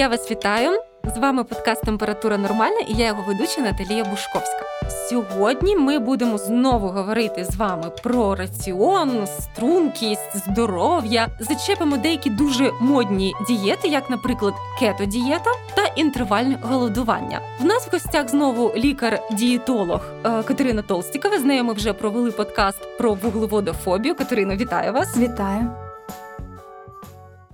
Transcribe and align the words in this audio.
Я 0.00 0.08
вас 0.08 0.30
вітаю. 0.30 0.78
З 1.14 1.18
вами 1.18 1.44
подкаст 1.44 1.82
Температура 1.82 2.38
Нормальна 2.38 2.80
і 2.88 2.94
я 2.94 3.06
його 3.06 3.24
ведуча 3.28 3.60
Наталія 3.60 4.04
Бушковська. 4.04 4.62
Сьогодні 5.08 5.76
ми 5.76 5.98
будемо 5.98 6.38
знову 6.38 6.88
говорити 6.88 7.44
з 7.44 7.56
вами 7.56 7.90
про 8.02 8.34
раціон, 8.34 9.26
стрункість, 9.26 10.36
здоров'я. 10.36 11.28
Зачепимо 11.40 11.96
деякі 11.96 12.30
дуже 12.30 12.72
модні 12.80 13.34
дієти, 13.48 13.88
як, 13.88 14.10
наприклад, 14.10 14.54
кето-дієта 14.80 15.50
та 15.74 15.84
інтервальне 15.96 16.58
голодування. 16.62 17.40
В 17.60 17.64
нас 17.64 17.86
в 17.86 17.90
гостях 17.92 18.28
знову 18.28 18.72
лікар-дієтолог 18.76 20.00
е, 20.24 20.42
Катерина 20.42 20.82
Толстікова. 20.82 21.38
З 21.38 21.44
нею 21.44 21.64
ми 21.64 21.72
вже 21.72 21.92
провели 21.92 22.30
подкаст 22.30 22.98
про 22.98 23.14
вуглеводофобію. 23.14 24.14
Катерина, 24.14 24.56
вітаю 24.56 24.92
вас! 24.92 25.16
Вітаю! 25.16 25.89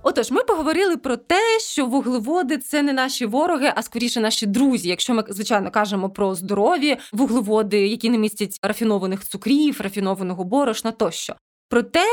Отож, 0.09 0.31
ми 0.31 0.43
поговорили 0.43 0.97
про 0.97 1.17
те, 1.17 1.59
що 1.59 1.85
вуглеводи 1.85 2.57
це 2.57 2.81
не 2.81 2.93
наші 2.93 3.25
вороги, 3.25 3.73
а 3.75 3.81
скоріше 3.81 4.19
наші 4.19 4.45
друзі. 4.45 4.89
Якщо 4.89 5.13
ми 5.13 5.23
звичайно 5.29 5.71
кажемо 5.71 6.09
про 6.09 6.35
здорові 6.35 6.97
вуглеводи, 7.13 7.87
які 7.87 8.09
не 8.09 8.17
містять 8.17 8.59
рафінованих 8.61 9.25
цукрів, 9.25 9.81
рафінованого 9.81 10.43
борошна 10.43 10.91
тощо. 10.91 11.35
Проте 11.69 12.05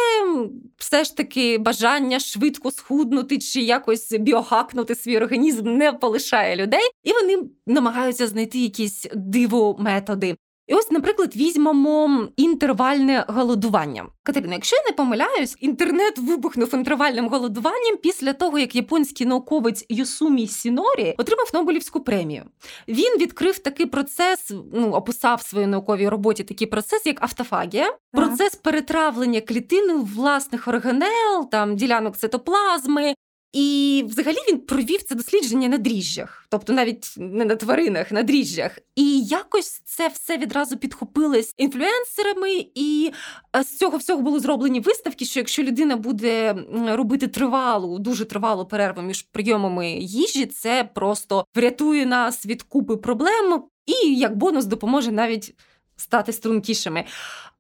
все 0.79 1.05
ж 1.05 1.17
таки 1.17 1.59
бажання 1.59 2.21
швидко 2.21 2.71
схуднути 2.71 3.39
чи 3.39 3.61
якось 3.61 4.13
біохакнути 4.13 4.95
свій 4.95 5.17
організм 5.17 5.77
не 5.77 5.93
полишає 5.93 6.57
людей, 6.57 6.91
і 7.03 7.13
вони 7.13 7.43
намагаються 7.67 8.27
знайти 8.27 8.59
якісь 8.59 9.07
диво 9.15 9.77
методи. 9.79 10.37
І 10.67 10.75
ось, 10.75 10.91
наприклад, 10.91 11.37
візьмемо 11.37 12.29
інтервальне 12.37 13.25
голодування. 13.29 14.07
Катерина, 14.23 14.55
якщо 14.55 14.77
я 14.77 14.83
не 14.91 14.93
помиляюсь, 14.97 15.57
інтернет 15.61 16.19
вибухнув 16.19 16.75
інтервальним 16.75 17.29
голодуванням 17.29 17.97
після 18.03 18.33
того, 18.33 18.59
як 18.59 18.75
японський 18.75 19.27
науковець 19.27 19.87
Юсумі 19.89 20.47
Сінорі 20.47 21.15
отримав 21.19 21.51
Нобелівську 21.55 22.01
премію. 22.01 22.45
Він 22.89 23.19
відкрив 23.19 23.59
такий 23.59 23.87
процес, 23.87 24.53
ну 24.73 24.91
описав 24.91 25.39
в 25.39 25.43
своїй 25.43 25.67
науковій 25.67 26.09
роботі 26.09 26.45
такий 26.45 26.67
процес, 26.67 27.07
як 27.07 27.23
автофагія, 27.23 27.97
процес 28.13 28.55
перетравлення 28.55 29.41
клітини 29.41 29.95
власних 29.95 30.69
органел, 30.69 31.51
там 31.51 31.77
ділянок 31.77 32.17
цитоплазми, 32.17 33.15
і 33.55 34.05
взагалі 34.09 34.37
він 34.49 34.59
провів 34.59 35.03
це 35.03 35.15
дослідження 35.15 35.69
на 35.69 35.79
дріжджах, 35.79 36.47
тобто 36.49 36.73
навіть 36.73 37.15
не 37.17 37.45
на 37.45 37.57
тваринах, 37.57 38.13
на 38.13 38.23
дріжджах. 38.23 38.79
І 38.97 39.21
якось 39.21 39.83
це 39.85 40.09
все 40.09 40.39
відразу 40.39 40.77
підхопилось 40.77 41.55
інфлюенсерами, 41.57 42.67
і 42.75 43.13
е, 43.57 43.63
з 43.63 43.77
цього 43.77 43.99
всього 43.99 44.23
були 44.23 44.41
зроблені 44.41 44.81
виставки, 44.81 45.25
що 45.25 45.41
якщо 45.41 45.63
людина 45.63 45.97
буде 45.97 46.57
робити 46.89 47.29
тривалу, 47.29 47.99
дуже 47.99 48.25
тривалу 48.25 48.67
перерву 48.67 49.03
між 49.03 49.23
прийомами 49.23 49.91
їжі, 49.91 50.47
це 50.47 50.91
просто 50.95 51.45
врятує 51.55 52.07
нас 52.07 52.47
від 52.47 52.63
купи 52.63 52.97
проблем 52.97 53.65
і 53.87 54.15
як 54.15 54.37
бонус 54.37 54.65
допоможе 54.65 55.13
навіть 55.13 55.55
стати 55.97 56.33
стрункішими. 56.33 57.05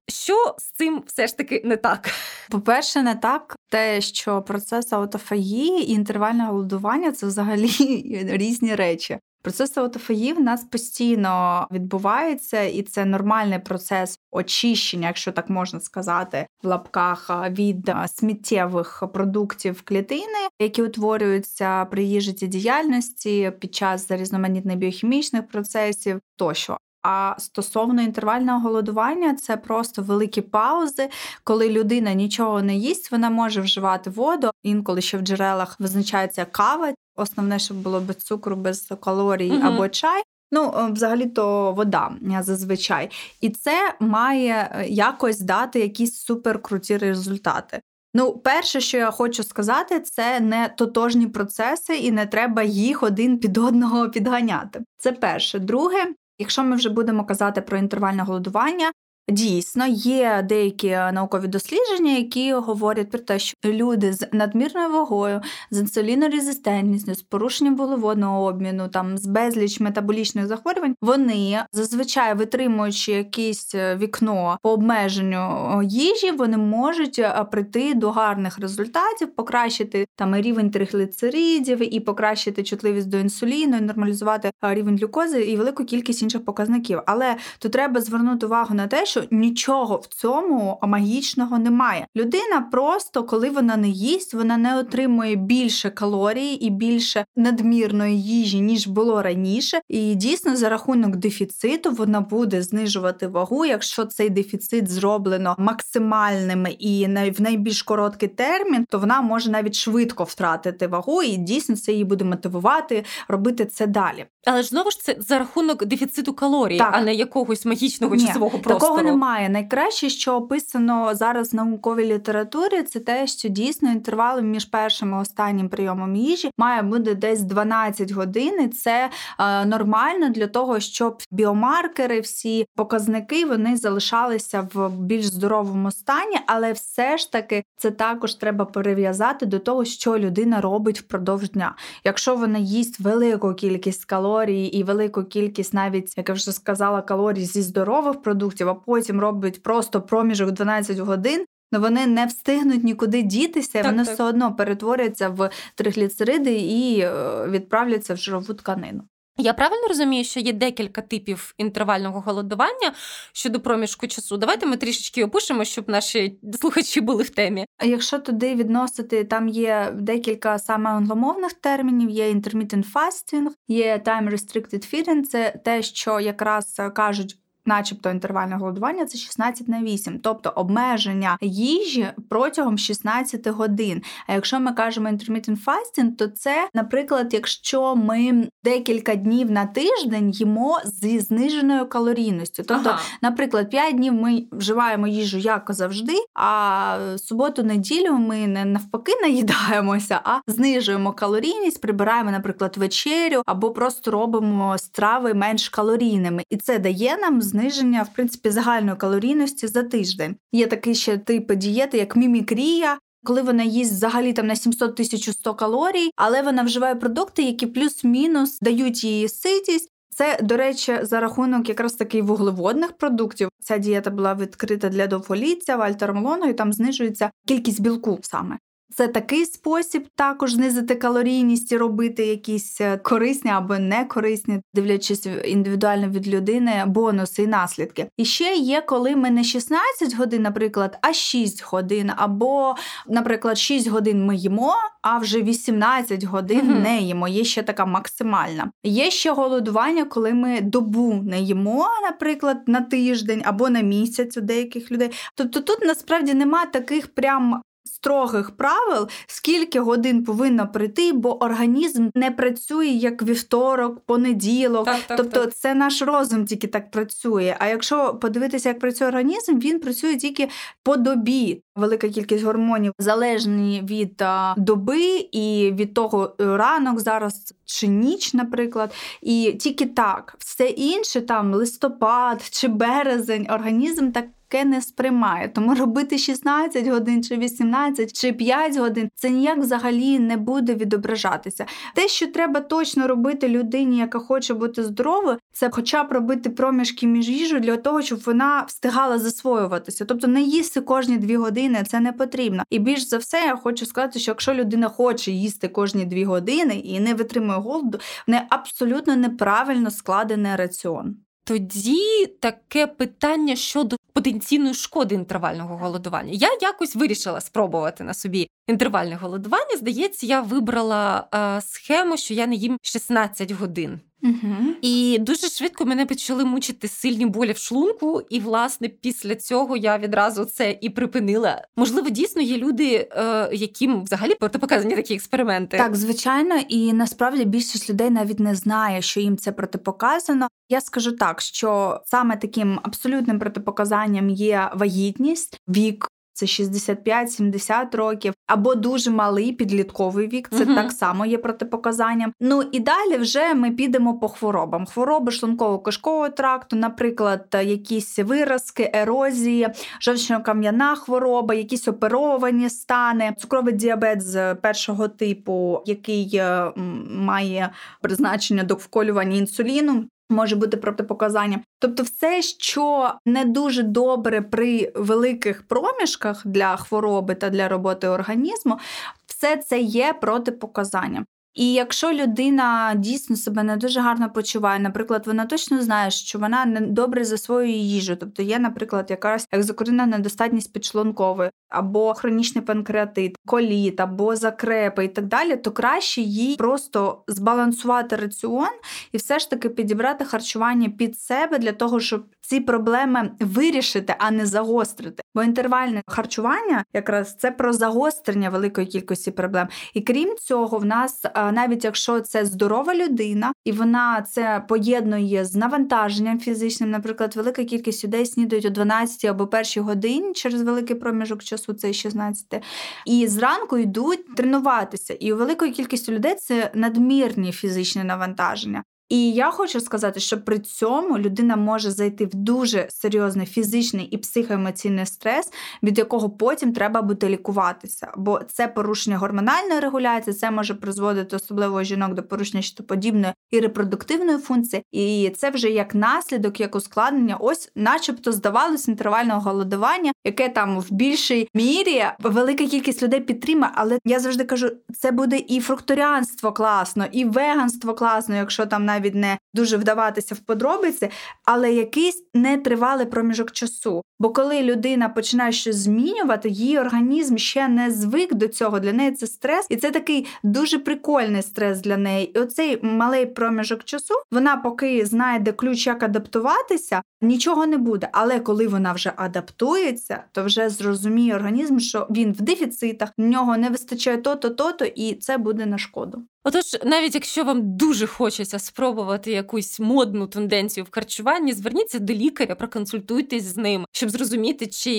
Що 0.08 0.54
з 0.58 0.64
цим 0.64 1.02
все 1.06 1.26
ж 1.26 1.36
таки 1.36 1.62
не 1.64 1.76
так? 1.76 2.10
По-перше, 2.50 3.02
не 3.02 3.14
так 3.14 3.56
те, 3.68 4.00
що 4.00 4.42
процес 4.42 4.92
аутофагії 4.92 5.90
і 5.90 5.92
інтервальне 5.92 6.44
голодування 6.44 7.12
це 7.12 7.26
взагалі 7.26 7.68
різні 8.30 8.74
речі. 8.74 9.18
Процес 9.42 9.76
аутофагії 9.76 10.32
в 10.32 10.40
нас 10.40 10.64
постійно 10.64 11.66
відбувається, 11.70 12.62
і 12.62 12.82
це 12.82 13.04
нормальний 13.04 13.58
процес 13.58 14.18
очищення, 14.30 15.06
якщо 15.06 15.32
так 15.32 15.50
можна 15.50 15.80
сказати, 15.80 16.46
в 16.62 16.66
лапках 16.66 17.30
від 17.50 17.92
сміттєвих 18.06 19.04
продуктів 19.14 19.82
клітини, 19.82 20.48
які 20.60 20.82
утворюються 20.82 21.84
при 21.84 22.02
її 22.02 22.20
життєдіяльності 22.20 23.52
під 23.60 23.74
час 23.74 24.10
різноманітних 24.10 24.76
біохімічних 24.76 25.48
процесів 25.48 26.20
тощо. 26.36 26.78
А 27.04 27.34
стосовно 27.38 28.02
інтервального 28.02 28.60
голодування, 28.60 29.34
це 29.34 29.56
просто 29.56 30.02
великі 30.02 30.40
паузи, 30.40 31.08
коли 31.44 31.68
людина 31.68 32.14
нічого 32.14 32.62
не 32.62 32.76
їсть, 32.76 33.12
вона 33.12 33.30
може 33.30 33.60
вживати 33.60 34.10
воду. 34.10 34.50
Інколи 34.62 35.00
ще 35.00 35.18
в 35.18 35.20
джерелах 35.20 35.80
визначається 35.80 36.44
кава. 36.44 36.94
Основне, 37.16 37.58
щоб 37.58 37.76
було 37.76 38.00
без 38.00 38.16
цукру, 38.16 38.56
без 38.56 38.92
калорій 39.00 39.50
угу. 39.50 39.60
або 39.62 39.88
чай. 39.88 40.22
Ну, 40.52 40.74
е, 40.78 40.92
взагалі-то 40.92 41.72
вода 41.72 42.10
е, 42.38 42.42
зазвичай. 42.42 43.10
І 43.40 43.50
це 43.50 43.94
має 44.00 44.70
е, 44.74 44.88
якось 44.88 45.40
дати 45.40 45.80
якісь 45.80 46.16
суперкруті 46.20 46.96
результати. 46.96 47.80
Ну, 48.14 48.32
перше, 48.32 48.80
що 48.80 48.98
я 48.98 49.10
хочу 49.10 49.42
сказати, 49.42 50.00
це 50.00 50.40
не 50.40 50.68
тотожні 50.68 51.26
процеси, 51.26 51.96
і 51.96 52.12
не 52.12 52.26
треба 52.26 52.62
їх 52.62 53.02
один 53.02 53.38
під 53.38 53.58
одного 53.58 54.10
підганяти. 54.10 54.80
Це 54.96 55.12
перше. 55.12 55.58
Друге, 55.58 56.04
Якщо 56.38 56.64
ми 56.64 56.76
вже 56.76 56.88
будемо 56.90 57.24
казати 57.24 57.60
про 57.60 57.78
інтервальне 57.78 58.22
голодування, 58.22 58.92
Дійсно, 59.28 59.86
є 59.86 60.44
деякі 60.48 60.90
наукові 60.90 61.46
дослідження, 61.46 62.12
які 62.12 62.52
говорять 62.52 63.10
про 63.10 63.18
те, 63.18 63.38
що 63.38 63.56
люди 63.64 64.12
з 64.12 64.28
надмірною 64.32 64.90
вагою, 64.90 65.40
з 65.70 65.80
інсулінорезистентністю, 65.80 67.14
з 67.14 67.22
порушенням 67.22 67.76
вуглеводного 67.76 68.44
обміну, 68.44 68.88
там 68.88 69.18
з 69.18 69.26
безліч 69.26 69.80
метаболічних 69.80 70.46
захворювань, 70.46 70.94
вони 71.02 71.60
зазвичай 71.72 72.34
витримуючи 72.34 73.12
якесь 73.12 73.74
е, 73.74 73.96
вікно 73.96 74.58
по 74.62 74.70
обмеженню 74.70 75.80
їжі, 75.84 76.30
вони 76.30 76.56
можуть 76.56 77.18
е, 77.18 77.46
прийти 77.50 77.94
до 77.94 78.10
гарних 78.10 78.58
результатів, 78.58 79.36
покращити 79.36 80.06
там 80.16 80.36
рівень 80.36 80.70
тригліцеридів 80.70 81.94
і 81.94 82.00
покращити 82.00 82.62
чутливість 82.62 83.08
до 83.08 83.18
інсуліну, 83.18 83.76
і 83.76 83.80
нормалізувати 83.80 84.50
рівень 84.62 84.98
глюкози 84.98 85.42
і 85.42 85.56
велику 85.56 85.84
кількість 85.84 86.22
інших 86.22 86.44
показників. 86.44 87.00
Але 87.06 87.36
тут 87.58 87.72
треба 87.72 88.00
звернути 88.00 88.46
увагу 88.46 88.74
на 88.74 88.86
те, 88.86 89.06
що 89.14 89.24
нічого 89.30 89.96
в 89.96 90.06
цьому 90.06 90.78
магічного 90.82 91.58
немає. 91.58 92.06
Людина 92.16 92.60
просто, 92.72 93.24
коли 93.24 93.50
вона 93.50 93.76
не 93.76 93.88
їсть, 93.88 94.34
вона 94.34 94.56
не 94.56 94.78
отримує 94.78 95.36
більше 95.36 95.90
калорій 95.90 96.52
і 96.52 96.70
більше 96.70 97.24
надмірної 97.36 98.22
їжі, 98.22 98.60
ніж 98.60 98.86
було 98.86 99.22
раніше. 99.22 99.80
І 99.88 100.14
дійсно, 100.14 100.56
за 100.56 100.68
рахунок 100.68 101.16
дефіциту 101.16 101.90
вона 101.90 102.20
буде 102.20 102.62
знижувати 102.62 103.26
вагу, 103.26 103.64
якщо 103.64 104.04
цей 104.04 104.30
дефіцит 104.30 104.90
зроблено 104.90 105.54
максимальним 105.58 106.66
і 106.78 107.06
в 107.38 107.42
найбільш 107.42 107.82
короткий 107.82 108.28
термін, 108.28 108.86
то 108.90 108.98
вона 108.98 109.20
може 109.20 109.50
навіть 109.50 109.74
швидко 109.74 110.24
втратити 110.24 110.86
вагу, 110.86 111.22
і 111.22 111.36
дійсно 111.36 111.76
це 111.76 111.92
її 111.92 112.04
буде 112.04 112.24
мотивувати 112.24 113.04
робити 113.28 113.64
це 113.64 113.86
далі. 113.86 114.26
Але 114.46 114.62
ж 114.62 114.68
знову 114.68 114.90
ж 114.90 115.00
це 115.00 115.16
за 115.18 115.38
рахунок 115.38 115.84
дефіциту 115.84 116.32
калорій, 116.32 116.78
так. 116.78 116.90
а 116.92 117.00
не 117.00 117.14
якогось 117.14 117.64
магічного 117.64 118.14
Ні, 118.14 118.26
часового. 118.26 118.58
Такого 118.58 119.02
немає. 119.04 119.48
Найкраще, 119.48 120.08
що 120.08 120.34
описано 120.34 121.14
зараз 121.14 121.52
в 121.52 121.56
науковій 121.56 122.06
літературі, 122.06 122.82
це 122.82 123.00
те, 123.00 123.26
що 123.26 123.48
дійсно 123.48 123.90
інтервалом 123.90 124.50
між 124.50 124.64
першим 124.64 125.12
і 125.12 125.14
останнім 125.14 125.68
прийомом 125.68 126.16
їжі 126.16 126.50
має 126.58 126.82
бути 126.82 127.14
десь 127.14 127.42
12 127.42 128.10
годин. 128.10 128.62
і 128.62 128.68
Це 128.68 129.10
е, 129.38 129.64
нормально 129.64 130.28
для 130.28 130.46
того, 130.46 130.80
щоб 130.80 131.22
біомаркери, 131.30 132.20
всі 132.20 132.66
показники 132.74 133.44
вони 133.44 133.76
залишалися 133.76 134.68
в 134.74 134.88
більш 134.88 135.26
здоровому 135.26 135.90
стані, 135.90 136.36
але 136.46 136.72
все 136.72 137.18
ж 137.18 137.32
таки 137.32 137.64
це 137.76 137.90
також 137.90 138.34
треба 138.34 138.64
перев'язати 138.64 139.46
до 139.46 139.58
того, 139.58 139.84
що 139.84 140.18
людина 140.18 140.60
робить 140.60 141.00
впродовж 141.00 141.50
дня. 141.50 141.74
Якщо 142.04 142.36
вона 142.36 142.58
їсть 142.58 143.00
велику 143.00 143.54
кількість 143.54 144.04
калорій 144.04 144.64
і 144.66 144.82
велику 144.82 145.24
кількість, 145.24 145.74
навіть 145.74 146.18
як 146.18 146.28
я 146.28 146.34
вже 146.34 146.52
сказала, 146.52 147.02
калорій 147.02 147.44
зі 147.44 147.62
здорових 147.62 148.22
продуктів, 148.22 148.68
а 148.68 148.74
потім 148.94 149.20
робить 149.20 149.62
просто 149.62 150.02
проміжок 150.02 150.50
12 150.50 150.98
годин. 150.98 151.44
Но 151.72 151.80
вони 151.80 152.06
не 152.06 152.26
встигнуть 152.26 152.84
нікуди 152.84 153.22
дітися, 153.22 153.72
так, 153.72 153.84
вони 153.84 154.04
так. 154.04 154.14
все 154.14 154.24
одно 154.24 154.56
перетворяться 154.56 155.28
в 155.28 155.50
тригліцериди 155.74 156.54
і 156.54 157.00
е, 157.00 157.12
відправляться 157.48 158.14
в 158.14 158.16
жирову 158.16 158.54
тканину. 158.54 159.02
Я 159.38 159.52
правильно 159.52 159.88
розумію, 159.88 160.24
що 160.24 160.40
є 160.40 160.52
декілька 160.52 161.00
типів 161.00 161.54
інтервального 161.58 162.20
голодування 162.20 162.92
щодо 163.32 163.60
проміжку 163.60 164.06
часу. 164.06 164.36
Давайте 164.36 164.66
ми 164.66 164.76
трішечки 164.76 165.24
опишемо, 165.24 165.64
щоб 165.64 165.88
наші 165.88 166.38
слухачі 166.60 167.00
були 167.00 167.22
в 167.22 167.30
темі. 167.30 167.66
А 167.78 167.84
якщо 167.84 168.18
туди 168.18 168.54
відносити, 168.54 169.24
там 169.24 169.48
є 169.48 169.92
декілька 169.94 170.58
саме 170.58 170.90
англомовних 170.90 171.52
термінів: 171.52 172.10
є 172.10 172.32
intermittent 172.32 172.92
fasting, 172.92 173.46
є 173.68 174.02
time 174.06 174.30
restricted 174.30 174.94
feeding, 174.94 175.22
Це 175.22 175.60
те, 175.64 175.82
що 175.82 176.20
якраз 176.20 176.80
кажуть 176.94 177.38
начебто, 177.66 178.10
інтервальне 178.10 178.56
голодування 178.56 179.06
це 179.06 179.18
16 179.18 179.68
на 179.68 179.82
8, 179.82 180.18
тобто 180.22 180.52
обмеження 180.56 181.38
їжі 181.40 182.06
протягом 182.28 182.78
16 182.78 183.46
годин. 183.46 184.02
А 184.26 184.32
якщо 184.32 184.60
ми 184.60 184.72
кажемо 184.72 185.08
intermittent 185.08 185.58
fasting, 185.64 186.16
то 186.16 186.26
це, 186.26 186.68
наприклад, 186.74 187.34
якщо 187.34 187.96
ми 187.96 188.48
декілька 188.64 189.14
днів 189.14 189.50
на 189.50 189.66
тиждень 189.66 190.30
їмо 190.30 190.78
зі 190.84 191.20
зниженою 191.20 191.86
калорійністю. 191.86 192.62
Тобто, 192.62 192.90
ага. 192.90 193.00
наприклад, 193.22 193.70
5 193.70 193.96
днів 193.96 194.12
ми 194.12 194.44
вживаємо 194.52 195.06
їжу 195.06 195.38
як 195.38 195.66
завжди, 195.68 196.14
а 196.34 196.98
суботу-неділю 197.16 198.12
ми 198.12 198.46
не 198.46 198.64
навпаки 198.64 199.12
наїдаємося, 199.22 200.20
а 200.24 200.40
знижуємо 200.46 201.12
калорійність, 201.12 201.80
прибираємо, 201.80 202.30
наприклад, 202.30 202.76
вечерю 202.76 203.42
або 203.46 203.70
просто 203.70 204.10
робимо 204.10 204.78
страви 204.78 205.34
менш 205.34 205.68
калорійними. 205.68 206.44
І 206.50 206.56
це 206.56 206.78
дає 206.78 207.16
нам 207.16 207.42
зниження 207.54 208.02
в 208.02 208.14
принципі 208.14 208.50
загальної 208.50 208.96
калорійності 208.96 209.66
за 209.66 209.82
тиждень. 209.82 210.36
Є 210.52 210.66
такий 210.66 210.94
ще 210.94 211.18
тип 211.18 211.52
дієти, 211.52 211.98
як 211.98 212.16
мімікрія. 212.16 212.98
Коли 213.24 213.42
вона 213.42 213.62
їсть 213.62 213.92
взагалі 213.92 214.32
там 214.32 214.46
на 214.46 214.56
700 214.56 214.90
1100 214.90 215.54
калорій, 215.54 216.10
але 216.16 216.42
вона 216.42 216.62
вживає 216.62 216.94
продукти, 216.94 217.42
які 217.42 217.66
плюс-мінус 217.66 218.58
дають 218.60 219.04
їй 219.04 219.28
ситість. 219.28 219.90
Це, 220.10 220.38
до 220.42 220.56
речі, 220.56 220.98
за 221.02 221.20
рахунок 221.20 221.68
якраз 221.68 221.92
таки 221.92 222.22
вуглеводних 222.22 222.92
продуктів. 222.92 223.48
Ця 223.60 223.78
дієта 223.78 224.10
була 224.10 224.34
відкрита 224.34 224.88
для 224.88 225.06
довголіття 225.06 225.76
Вальтер 225.76 226.14
Малону, 226.14 226.46
і 226.46 226.54
там 226.54 226.72
знижується 226.72 227.30
кількість 227.46 227.80
білку 227.80 228.18
саме. 228.22 228.58
Це 228.96 229.08
такий 229.08 229.44
спосіб 229.44 230.08
також 230.16 230.52
знизити 230.52 230.94
калорійність 230.94 231.72
і 231.72 231.76
робити 231.76 232.26
якісь 232.26 232.80
е, 232.80 232.96
корисні 232.96 233.50
або 233.50 233.78
не 233.78 234.04
корисні, 234.04 234.60
дивлячись 234.74 235.26
індивідуально 235.44 236.08
від 236.08 236.28
людини, 236.28 236.84
бонуси 236.86 237.42
і 237.42 237.46
наслідки. 237.46 238.08
І 238.16 238.24
ще 238.24 238.54
є, 238.54 238.80
коли 238.80 239.16
ми 239.16 239.30
не 239.30 239.44
16 239.44 240.16
годин, 240.16 240.42
наприклад, 240.42 240.98
а 241.02 241.12
6 241.12 241.64
годин, 241.64 242.10
або, 242.16 242.74
наприклад, 243.08 243.58
6 243.58 243.88
годин 243.88 244.24
ми 244.24 244.36
їмо, 244.36 244.74
а 245.02 245.18
вже 245.18 245.42
18 245.42 246.24
годин 246.24 246.60
mm 246.60 246.82
не 246.82 247.00
їмо. 247.00 247.28
Є 247.28 247.44
ще 247.44 247.62
така 247.62 247.86
максимальна. 247.86 248.70
Є 248.82 249.10
ще 249.10 249.32
голодування, 249.32 250.04
коли 250.04 250.34
ми 250.34 250.60
добу 250.60 251.14
не 251.14 251.40
їмо, 251.40 251.86
наприклад, 252.02 252.58
на 252.66 252.80
тиждень 252.80 253.42
або 253.44 253.70
на 253.70 253.80
місяць 253.80 254.36
у 254.36 254.40
деяких 254.40 254.92
людей. 254.92 255.10
Тобто 255.34 255.60
тут 255.60 255.78
насправді 255.82 256.34
нема 256.34 256.66
таких 256.66 257.14
прям 257.14 257.62
строгих 257.84 258.50
правил, 258.50 259.08
скільки 259.26 259.80
годин 259.80 260.24
повинно 260.24 260.68
прийти, 260.68 261.12
бо 261.12 261.42
організм 261.42 262.08
не 262.14 262.30
працює 262.30 262.86
як 262.86 263.22
вівторок, 263.22 264.00
понеділок. 264.00 264.84
Так, 264.84 265.00
так, 265.06 265.16
тобто 265.16 265.40
так. 265.40 265.54
це 265.54 265.74
наш 265.74 266.02
розум 266.02 266.46
тільки 266.46 266.66
так 266.66 266.90
працює. 266.90 267.56
А 267.58 267.68
якщо 267.68 268.14
подивитися, 268.14 268.68
як 268.68 268.78
працює 268.78 269.08
організм, 269.08 269.58
він 269.58 269.80
працює 269.80 270.16
тільки 270.16 270.48
по 270.82 270.96
добі. 270.96 271.62
Велика 271.76 272.08
кількість 272.08 272.44
гормонів 272.44 272.92
залежні 272.98 273.82
від 273.84 274.22
а, 274.22 274.54
доби 274.56 275.28
і 275.32 275.72
від 275.74 275.94
того 275.94 276.36
е, 276.40 276.56
ранок 276.56 277.00
зараз 277.00 277.54
чи 277.64 277.86
ніч, 277.86 278.34
наприклад. 278.34 278.94
І 279.22 279.56
тільки 279.60 279.86
так, 279.86 280.36
все 280.38 280.66
інше, 280.66 281.20
там 281.20 281.54
листопад 281.54 282.48
чи 282.50 282.68
березень, 282.68 283.46
організм 283.50 284.10
так 284.10 284.24
таке 284.48 284.64
не 284.64 284.80
сприймає. 284.80 285.48
Тому 285.48 285.74
робити 285.74 286.18
16 286.18 286.86
годин, 286.86 287.24
чи 287.24 287.36
18, 287.36 288.12
чи 288.12 288.32
5 288.32 288.76
годин 288.76 289.08
це 289.14 289.30
ніяк 289.30 289.58
взагалі 289.58 290.18
не 290.18 290.36
буде 290.36 290.74
відображатися. 290.74 291.66
Те, 291.94 292.08
що 292.08 292.26
треба 292.26 292.60
точно 292.60 293.08
робити 293.08 293.48
людині, 293.48 293.98
яка 293.98 294.18
хоче 294.18 294.54
бути 294.54 294.84
здоровою, 294.84 295.38
це 295.52 295.70
хоча 295.72 296.04
б 296.04 296.12
робити 296.12 296.50
проміжки 296.50 297.06
між 297.06 297.28
їжею 297.28 297.60
для 297.60 297.76
того, 297.76 298.02
щоб 298.02 298.20
вона 298.26 298.64
встигала 298.68 299.18
засвоюватися. 299.18 300.04
Тобто 300.04 300.26
не 300.26 300.42
їсти 300.42 300.80
кожні 300.80 301.16
2 301.16 301.38
години, 301.38 301.84
це 301.88 302.00
не 302.00 302.12
потрібно. 302.12 302.62
І 302.70 302.78
більш 302.78 303.08
за 303.08 303.18
все, 303.18 303.36
я 303.36 303.56
хочу 303.56 303.86
сказати, 303.86 304.18
що 304.18 304.30
якщо 304.30 304.54
людина 304.54 304.88
хоче 304.88 305.30
їсти 305.30 305.68
кожні 305.68 306.04
2 306.04 306.26
години 306.26 306.74
і 306.74 307.00
не 307.00 307.14
витримує 307.14 307.58
голоду, 307.58 307.98
в 308.28 308.42
абсолютно 308.50 309.16
неправильно 309.16 309.90
складений 309.90 310.56
раціон. 310.56 311.16
Тоді 311.44 312.26
таке 312.40 312.86
питання 312.86 313.56
щодо 313.56 313.96
потенційної 314.12 314.74
шкоди 314.74 315.14
інтервального 315.14 315.76
голодування. 315.76 316.32
Я 316.32 316.48
якось 316.60 316.96
вирішила 316.96 317.40
спробувати 317.40 318.04
на 318.04 318.14
собі 318.14 318.50
інтервальне 318.66 319.16
голодування. 319.16 319.76
Здається, 319.76 320.26
я 320.26 320.40
вибрала 320.40 321.28
е, 321.34 321.60
схему, 321.60 322.16
що 322.16 322.34
я 322.34 322.46
не 322.46 322.54
їм 322.54 322.78
16 322.82 323.50
годин. 323.52 324.00
Угу. 324.24 324.56
І 324.82 325.18
дуже 325.20 325.48
швидко 325.48 325.86
мене 325.86 326.06
почали 326.06 326.44
мучити 326.44 326.88
сильні 326.88 327.26
болі 327.26 327.52
в 327.52 327.56
шлунку, 327.56 328.22
і 328.30 328.40
власне 328.40 328.88
після 328.88 329.34
цього 329.34 329.76
я 329.76 329.98
відразу 329.98 330.44
це 330.44 330.78
і 330.80 330.90
припинила. 330.90 331.62
Можливо, 331.76 332.10
дійсно 332.10 332.42
є 332.42 332.56
люди, 332.56 333.08
е, 333.10 333.48
яким 333.52 334.02
взагалі 334.02 334.34
протипоказані 334.34 334.96
такі 334.96 335.14
експерименти. 335.14 335.76
Так, 335.76 335.96
звичайно, 335.96 336.54
і 336.68 336.92
насправді 336.92 337.44
більшість 337.44 337.90
людей 337.90 338.10
навіть 338.10 338.40
не 338.40 338.54
знає, 338.54 339.02
що 339.02 339.20
їм 339.20 339.36
це 339.36 339.52
протипоказано. 339.52 340.48
Я 340.68 340.80
скажу 340.80 341.12
так, 341.12 341.40
що 341.40 342.00
саме 342.04 342.36
таким 342.36 342.80
абсолютним 342.82 343.38
протипоказанням 343.38 344.30
є 344.30 344.70
вагітність, 344.74 345.60
вік 345.68 346.08
це 346.34 346.46
65-70 346.46 347.96
років, 347.96 348.34
або 348.46 348.74
дуже 348.74 349.10
малий 349.10 349.52
підлітковий 349.52 350.28
вік. 350.28 350.48
Це 350.48 350.64
uh 350.64 350.74
так 350.74 350.92
само 350.92 351.26
є 351.26 351.38
протипоказанням. 351.38 352.32
Ну 352.40 352.62
і 352.72 352.80
далі 352.80 353.16
вже 353.16 353.54
ми 353.54 353.70
підемо 353.70 354.18
по 354.18 354.28
хворобам. 354.28 354.86
Хвороби 354.86 355.32
шлунково-кишкового 355.32 356.34
тракту, 356.34 356.76
наприклад, 356.76 357.56
якісь 357.64 358.18
виразки, 358.18 358.90
ерозії, 358.94 359.68
жовчно-кам'яна 360.00 360.96
хвороба, 360.96 361.54
якісь 361.54 361.88
оперовані 361.88 362.70
стани, 362.70 363.34
цукровий 363.38 363.74
діабет 363.74 364.22
з 364.22 364.54
першого 364.54 365.08
типу, 365.08 365.82
який 365.86 366.30
е, 366.36 366.72
має 367.10 367.70
призначення 368.00 368.62
до 368.62 368.74
вколювання 368.74 369.36
інсуліну. 369.36 370.04
Може 370.30 370.56
бути 370.56 370.76
протипоказанням. 370.76 371.62
Тобто, 371.78 372.02
все, 372.02 372.42
що 372.42 373.14
не 373.26 373.44
дуже 373.44 373.82
добре 373.82 374.42
при 374.42 374.92
великих 374.94 375.68
проміжках 375.68 376.46
для 376.46 376.76
хвороби 376.76 377.34
та 377.34 377.50
для 377.50 377.68
роботи 377.68 378.08
організму, 378.08 378.78
все 379.26 379.56
це 379.56 379.80
є 379.80 380.12
протипоказанням. 380.12 381.24
І 381.54 381.72
якщо 381.72 382.12
людина 382.12 382.94
дійсно 382.96 383.36
себе 383.36 383.62
не 383.62 383.76
дуже 383.76 384.00
гарно 384.00 384.30
почуває, 384.30 384.80
наприклад, 384.80 385.26
вона 385.26 385.46
точно 385.46 385.82
знає, 385.82 386.10
що 386.10 386.38
вона 386.38 386.64
не 386.64 386.80
добре 386.80 387.24
засвоює 387.24 387.70
їжу, 387.70 388.16
тобто 388.16 388.42
є, 388.42 388.58
наприклад, 388.58 389.06
якась 389.10 389.48
екзокоринна 389.52 390.06
недостатність 390.06 390.72
підшлункової, 390.72 391.50
або 391.68 392.14
хронічний 392.14 392.64
панкреатит, 392.64 393.36
коліт, 393.46 394.00
або 394.00 394.36
закрепи 394.36 395.04
і 395.04 395.08
так 395.08 395.26
далі, 395.26 395.56
то 395.56 395.70
краще 395.70 396.20
їй 396.20 396.56
просто 396.56 397.24
збалансувати 397.28 398.16
раціон 398.16 398.74
і 399.12 399.16
все 399.16 399.38
ж 399.38 399.50
таки 399.50 399.68
підібрати 399.68 400.24
харчування 400.24 400.88
під 400.88 401.20
себе 401.20 401.58
для 401.58 401.72
того, 401.72 402.00
щоб 402.00 402.24
ці 402.40 402.60
проблеми 402.60 403.30
вирішити, 403.40 404.14
а 404.18 404.30
не 404.30 404.46
загострити. 404.46 405.22
Бо 405.34 405.42
інтервальне 405.42 406.02
харчування 406.06 406.84
якраз 406.92 407.36
це 407.36 407.50
про 407.50 407.72
загострення 407.72 408.50
великої 408.50 408.86
кількості 408.86 409.30
проблем. 409.30 409.68
І 409.94 410.00
крім 410.00 410.36
цього, 410.36 410.78
в 410.78 410.84
нас 410.84 411.24
навіть 411.52 411.84
якщо 411.84 412.20
це 412.20 412.44
здорова 412.44 412.94
людина, 412.94 413.52
і 413.64 413.72
вона 413.72 414.22
це 414.22 414.64
поєднує 414.68 415.44
з 415.44 415.54
навантаженням 415.54 416.40
фізичним, 416.40 416.90
наприклад, 416.90 417.36
велика 417.36 417.64
кількість 417.64 418.04
людей 418.04 418.26
снідають 418.26 418.64
о 418.64 418.70
12 418.70 419.24
або 419.24 419.46
першій 419.46 419.80
годині 419.80 420.32
через 420.32 420.62
великий 420.62 420.96
проміжок 420.96 421.42
часу, 421.42 421.72
це 421.72 421.92
16, 421.92 422.62
і 423.06 423.28
зранку 423.28 423.78
йдуть 423.78 424.36
тренуватися. 424.36 425.14
І 425.14 425.32
у 425.32 425.36
великої 425.36 425.72
кількості 425.72 426.12
людей 426.12 426.34
це 426.34 426.70
надмірні 426.74 427.52
фізичні 427.52 428.04
навантаження. 428.04 428.82
І 429.08 429.32
я 429.32 429.50
хочу 429.50 429.80
сказати, 429.80 430.20
що 430.20 430.40
при 430.40 430.58
цьому 430.58 431.18
людина 431.18 431.56
може 431.56 431.90
зайти 431.90 432.26
в 432.26 432.34
дуже 432.34 432.86
серйозний 432.90 433.46
фізичний 433.46 434.06
і 434.06 434.18
психоемоційний 434.18 435.06
стрес, 435.06 435.50
від 435.82 435.98
якого 435.98 436.30
потім 436.30 436.72
треба 436.72 437.02
буде 437.02 437.28
лікуватися. 437.28 438.12
Бо 438.16 438.40
це 438.48 438.68
порушення 438.68 439.18
гормональної 439.18 439.80
регуляції, 439.80 440.34
це 440.34 440.50
може 440.50 440.74
призводити 440.74 441.36
особливо 441.36 441.82
жінок 441.82 442.14
до 442.14 442.22
порушення 442.22 442.62
щитоподібної 442.62 443.32
і 443.50 443.60
репродуктивної 443.60 444.38
функції. 444.38 444.82
І 444.92 445.32
це 445.36 445.50
вже 445.50 445.70
як 445.70 445.94
наслідок, 445.94 446.60
як 446.60 446.74
ускладнення, 446.74 447.36
ось, 447.36 447.70
начебто, 447.76 448.32
здавалось 448.32 448.88
інтервального 448.88 449.40
голодування, 449.40 450.12
яке 450.24 450.48
там 450.48 450.80
в 450.80 450.92
більшій 450.92 451.48
мірі 451.54 452.04
велика 452.18 452.66
кількість 452.66 453.02
людей 453.02 453.20
підтримає. 453.20 453.72
Але 453.76 453.98
я 454.04 454.20
завжди 454.20 454.44
кажу, 454.44 454.70
це 454.98 455.10
буде 455.10 455.38
і 455.48 455.60
фрукторіанство 455.60 456.52
класно, 456.52 457.06
і 457.12 457.24
веганство 457.24 457.94
класно, 457.94 458.36
якщо 458.36 458.66
там 458.66 458.84
навіть 458.94 459.14
не 459.14 459.38
дуже 459.54 459.76
вдаватися 459.76 460.34
в 460.34 460.38
подробиці, 460.38 461.08
але 461.44 461.72
якийсь 461.72 462.24
нетривалий 462.34 463.06
проміжок 463.06 463.52
часу. 463.52 464.02
Бо 464.18 464.30
коли 464.30 464.62
людина 464.62 465.08
починає 465.08 465.52
щось 465.52 465.76
змінювати, 465.76 466.48
її 466.48 466.78
організм 466.78 467.36
ще 467.36 467.68
не 467.68 467.90
звик 467.90 468.34
до 468.34 468.48
цього. 468.48 468.80
Для 468.80 468.92
неї 468.92 469.12
це 469.12 469.26
стрес, 469.26 469.66
і 469.70 469.76
це 469.76 469.90
такий 469.90 470.26
дуже 470.42 470.78
прикольний 470.78 471.42
стрес 471.42 471.80
для 471.80 471.96
неї. 471.96 472.30
І 472.30 472.38
оцей 472.38 472.78
малий 472.82 473.26
проміжок 473.26 473.84
часу 473.84 474.14
вона 474.30 474.56
поки 474.56 475.06
знайде 475.06 475.52
ключ, 475.52 475.86
як 475.86 476.02
адаптуватися, 476.02 477.02
нічого 477.20 477.66
не 477.66 477.78
буде. 477.78 478.08
Але 478.12 478.40
коли 478.40 478.68
вона 478.68 478.92
вже 478.92 479.12
адаптується, 479.16 480.24
то 480.32 480.44
вже 480.44 480.68
зрозуміє 480.68 481.34
організм, 481.34 481.78
що 481.78 482.06
він 482.10 482.32
в 482.32 482.40
дефіцитах, 482.40 483.08
в 483.18 483.22
нього 483.22 483.56
не 483.56 483.70
вистачає 483.70 484.16
то-то, 484.16 484.50
то-то, 484.50 484.84
і 484.84 485.14
це 485.14 485.38
буде 485.38 485.66
на 485.66 485.78
шкоду. 485.78 486.22
Отож, 486.46 486.62
навіть 486.84 487.14
якщо 487.14 487.44
вам 487.44 487.76
дуже 487.76 488.06
хочеться 488.06 488.58
спробувати 488.58 489.32
якусь 489.32 489.80
модну 489.80 490.26
тенденцію 490.26 490.84
в 490.84 490.88
харчуванні, 490.90 491.52
зверніться 491.52 491.98
до 491.98 492.12
лікаря, 492.12 492.54
проконсультуйтесь 492.54 493.44
з 493.44 493.56
ним, 493.56 493.86
щоб 493.92 494.10
зрозуміти, 494.10 494.66
чи 494.66 494.90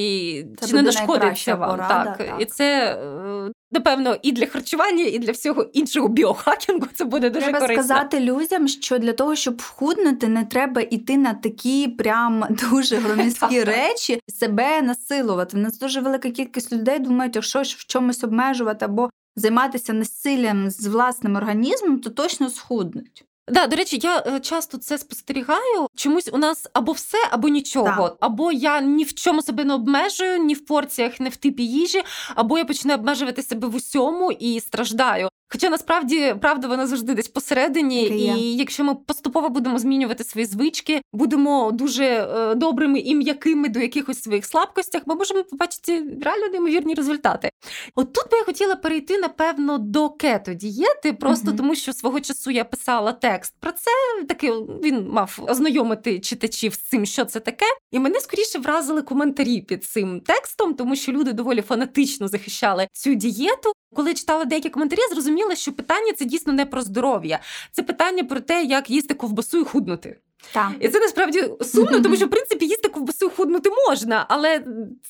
це 0.59 0.67
чи 0.67 0.75
не 0.75 0.81
нашкодиться 0.81 1.55
вам. 1.55 1.69
Порада, 1.69 2.03
так. 2.03 2.17
так, 2.17 2.35
і 2.39 2.45
це 2.45 2.93
е, 2.93 3.51
напевно 3.71 4.17
і 4.21 4.31
для 4.31 4.45
харчування, 4.45 5.03
і 5.03 5.19
для 5.19 5.31
всього 5.31 5.63
іншого 5.63 6.07
біохакінгу. 6.07 6.87
Це 6.93 7.05
буде 7.05 7.29
дуже 7.29 7.45
треба 7.45 7.59
корисно. 7.59 7.83
сказати 7.83 8.19
людям, 8.19 8.67
що 8.67 8.99
для 8.99 9.13
того, 9.13 9.35
щоб 9.35 9.57
вхуднути, 9.57 10.27
не 10.27 10.45
треба 10.45 10.81
йти 10.81 11.17
на 11.17 11.33
такі 11.33 11.87
прям 11.87 12.45
дуже 12.71 12.95
громіздкі 12.95 13.63
речі, 13.63 14.19
себе 14.27 14.81
насилувати. 14.81 15.57
У 15.57 15.59
нас 15.59 15.79
дуже 15.79 16.01
велика 16.01 16.31
кількість 16.31 16.73
людей 16.73 16.99
думають, 16.99 17.35
якщо 17.35 17.61
в 17.61 17.85
чомусь 17.87 18.23
обмежувати 18.23 18.85
або 18.85 19.09
займатися 19.35 19.93
насиллям 19.93 20.69
з 20.69 20.87
власним 20.87 21.35
організмом, 21.35 21.99
то 21.99 22.09
точно 22.09 22.49
схуднуть. 22.49 23.25
Да, 23.47 23.67
до 23.67 23.75
речі, 23.75 23.99
я 24.03 24.23
е, 24.27 24.39
часто 24.39 24.77
це 24.77 24.97
спостерігаю. 24.97 25.87
Чомусь 25.95 26.29
у 26.33 26.37
нас 26.37 26.67
або 26.73 26.91
все, 26.91 27.17
або 27.31 27.47
нічого. 27.47 28.07
да. 28.07 28.15
Або 28.19 28.51
я 28.51 28.81
ні 28.81 29.03
в 29.03 29.13
чому 29.13 29.41
себе 29.41 29.63
не 29.63 29.73
обмежую, 29.73 30.37
ні 30.37 30.53
в 30.53 30.65
порціях, 30.65 31.19
ні 31.19 31.29
в 31.29 31.35
типі 31.35 31.63
їжі, 31.67 32.03
або 32.35 32.57
я 32.57 32.65
починаю 32.65 32.99
обмежувати 32.99 33.43
себе 33.43 33.67
в 33.67 33.75
усьому 33.75 34.31
і 34.31 34.59
страждаю. 34.59 35.29
Хоча 35.49 35.69
насправді 35.69 36.35
правда 36.41 36.67
вона 36.67 36.87
завжди 36.87 37.13
десь 37.13 37.27
посередині, 37.27 38.03
Так 38.09 38.17
і 38.17 38.21
є. 38.21 38.53
якщо 38.53 38.83
ми 38.83 38.95
поступово 38.95 39.49
будемо 39.49 39.79
змінювати 39.79 40.23
свої 40.23 40.45
звички, 40.45 41.01
будемо 41.13 41.71
дуже 41.71 42.05
е, 42.05 42.55
добрими 42.55 42.99
і 42.99 43.15
м'якими 43.15 43.69
до 43.69 43.79
якихось 43.79 44.21
своїх 44.23 44.45
слабкостях, 44.45 45.01
ми 45.05 45.15
можемо 45.15 45.43
побачити 45.43 46.03
реально 46.21 46.47
неймовірні 46.51 46.93
результати. 46.93 47.49
От 47.95 48.13
тут 48.13 48.31
би 48.31 48.37
я 48.37 48.43
хотіла 48.43 48.75
перейти 48.75 49.17
напевно 49.17 49.77
до 49.77 50.09
кето 50.09 50.53
дієти, 50.53 51.13
просто 51.13 51.47
Мгм. 51.47 51.57
тому 51.57 51.75
що 51.75 51.93
свого 51.93 52.19
часу 52.19 52.51
я 52.51 52.63
писала 52.65 53.11
текст 53.11 53.53
про 53.59 53.71
це. 53.71 53.91
Таки 54.27 54.51
він 54.83 55.07
мав 55.09 55.39
ознайомити 55.49 56.19
читачів 56.19 56.73
з 56.73 56.77
цим, 56.77 57.05
що 57.05 57.25
це 57.25 57.39
таке. 57.39 57.65
І 57.91 57.99
мене 57.99 58.19
скоріше 58.19 58.59
вразили 58.59 59.01
коментарі 59.01 59.61
під 59.61 59.83
цим 59.83 60.21
текстом, 60.21 60.73
тому 60.73 60.95
що 60.95 61.11
люди 61.11 61.33
доволі 61.33 61.61
фанатично 61.61 62.27
захищали 62.27 62.87
цю 62.93 63.13
дієту. 63.13 63.71
Коли 63.95 64.09
я 64.09 64.15
читала 64.15 64.45
деякі 64.45 64.69
коментарі, 64.69 64.99
зрозуміла, 65.11 65.34
що 65.55 65.73
питання 65.73 66.13
це 66.13 66.25
дійсно 66.25 66.53
не 66.53 66.65
про 66.65 66.81
здоров'я, 66.81 67.39
це 67.71 67.83
питання 67.83 68.23
про 68.23 68.39
те, 68.39 68.63
як 68.63 68.89
їсти 68.89 69.13
ковбасу 69.13 69.61
і 69.61 69.63
худнути. 69.63 70.19
Так. 70.53 70.71
І 70.79 70.89
це 70.89 70.99
насправді 70.99 71.49
сумно, 71.61 72.01
тому 72.01 72.15
що 72.15 72.25
в 72.25 72.29
принципі 72.29 72.65
їсти 72.65 72.89
ковбасу 72.89 73.25
і 73.25 73.29
худнути 73.29 73.69
можна, 73.87 74.25
але 74.29 74.63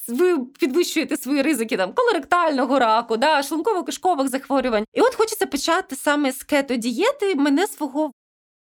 ви 0.08 0.40
підвищуєте 0.60 1.18
свої 1.18 1.42
ризики 1.42 1.78
там 1.78 1.94
колоректального 1.94 2.80
раку, 2.80 3.18
да, 3.18 3.42
шлунково-кишкових 3.42 4.28
захворювань. 4.28 4.86
І 4.94 5.02
от 5.02 5.16
хочеться 5.16 5.46
почати 5.46 5.96
саме 5.96 6.32
з 6.32 6.44
кето-дієти. 6.44 7.36
Мене 7.36 7.68
свого. 7.68 8.12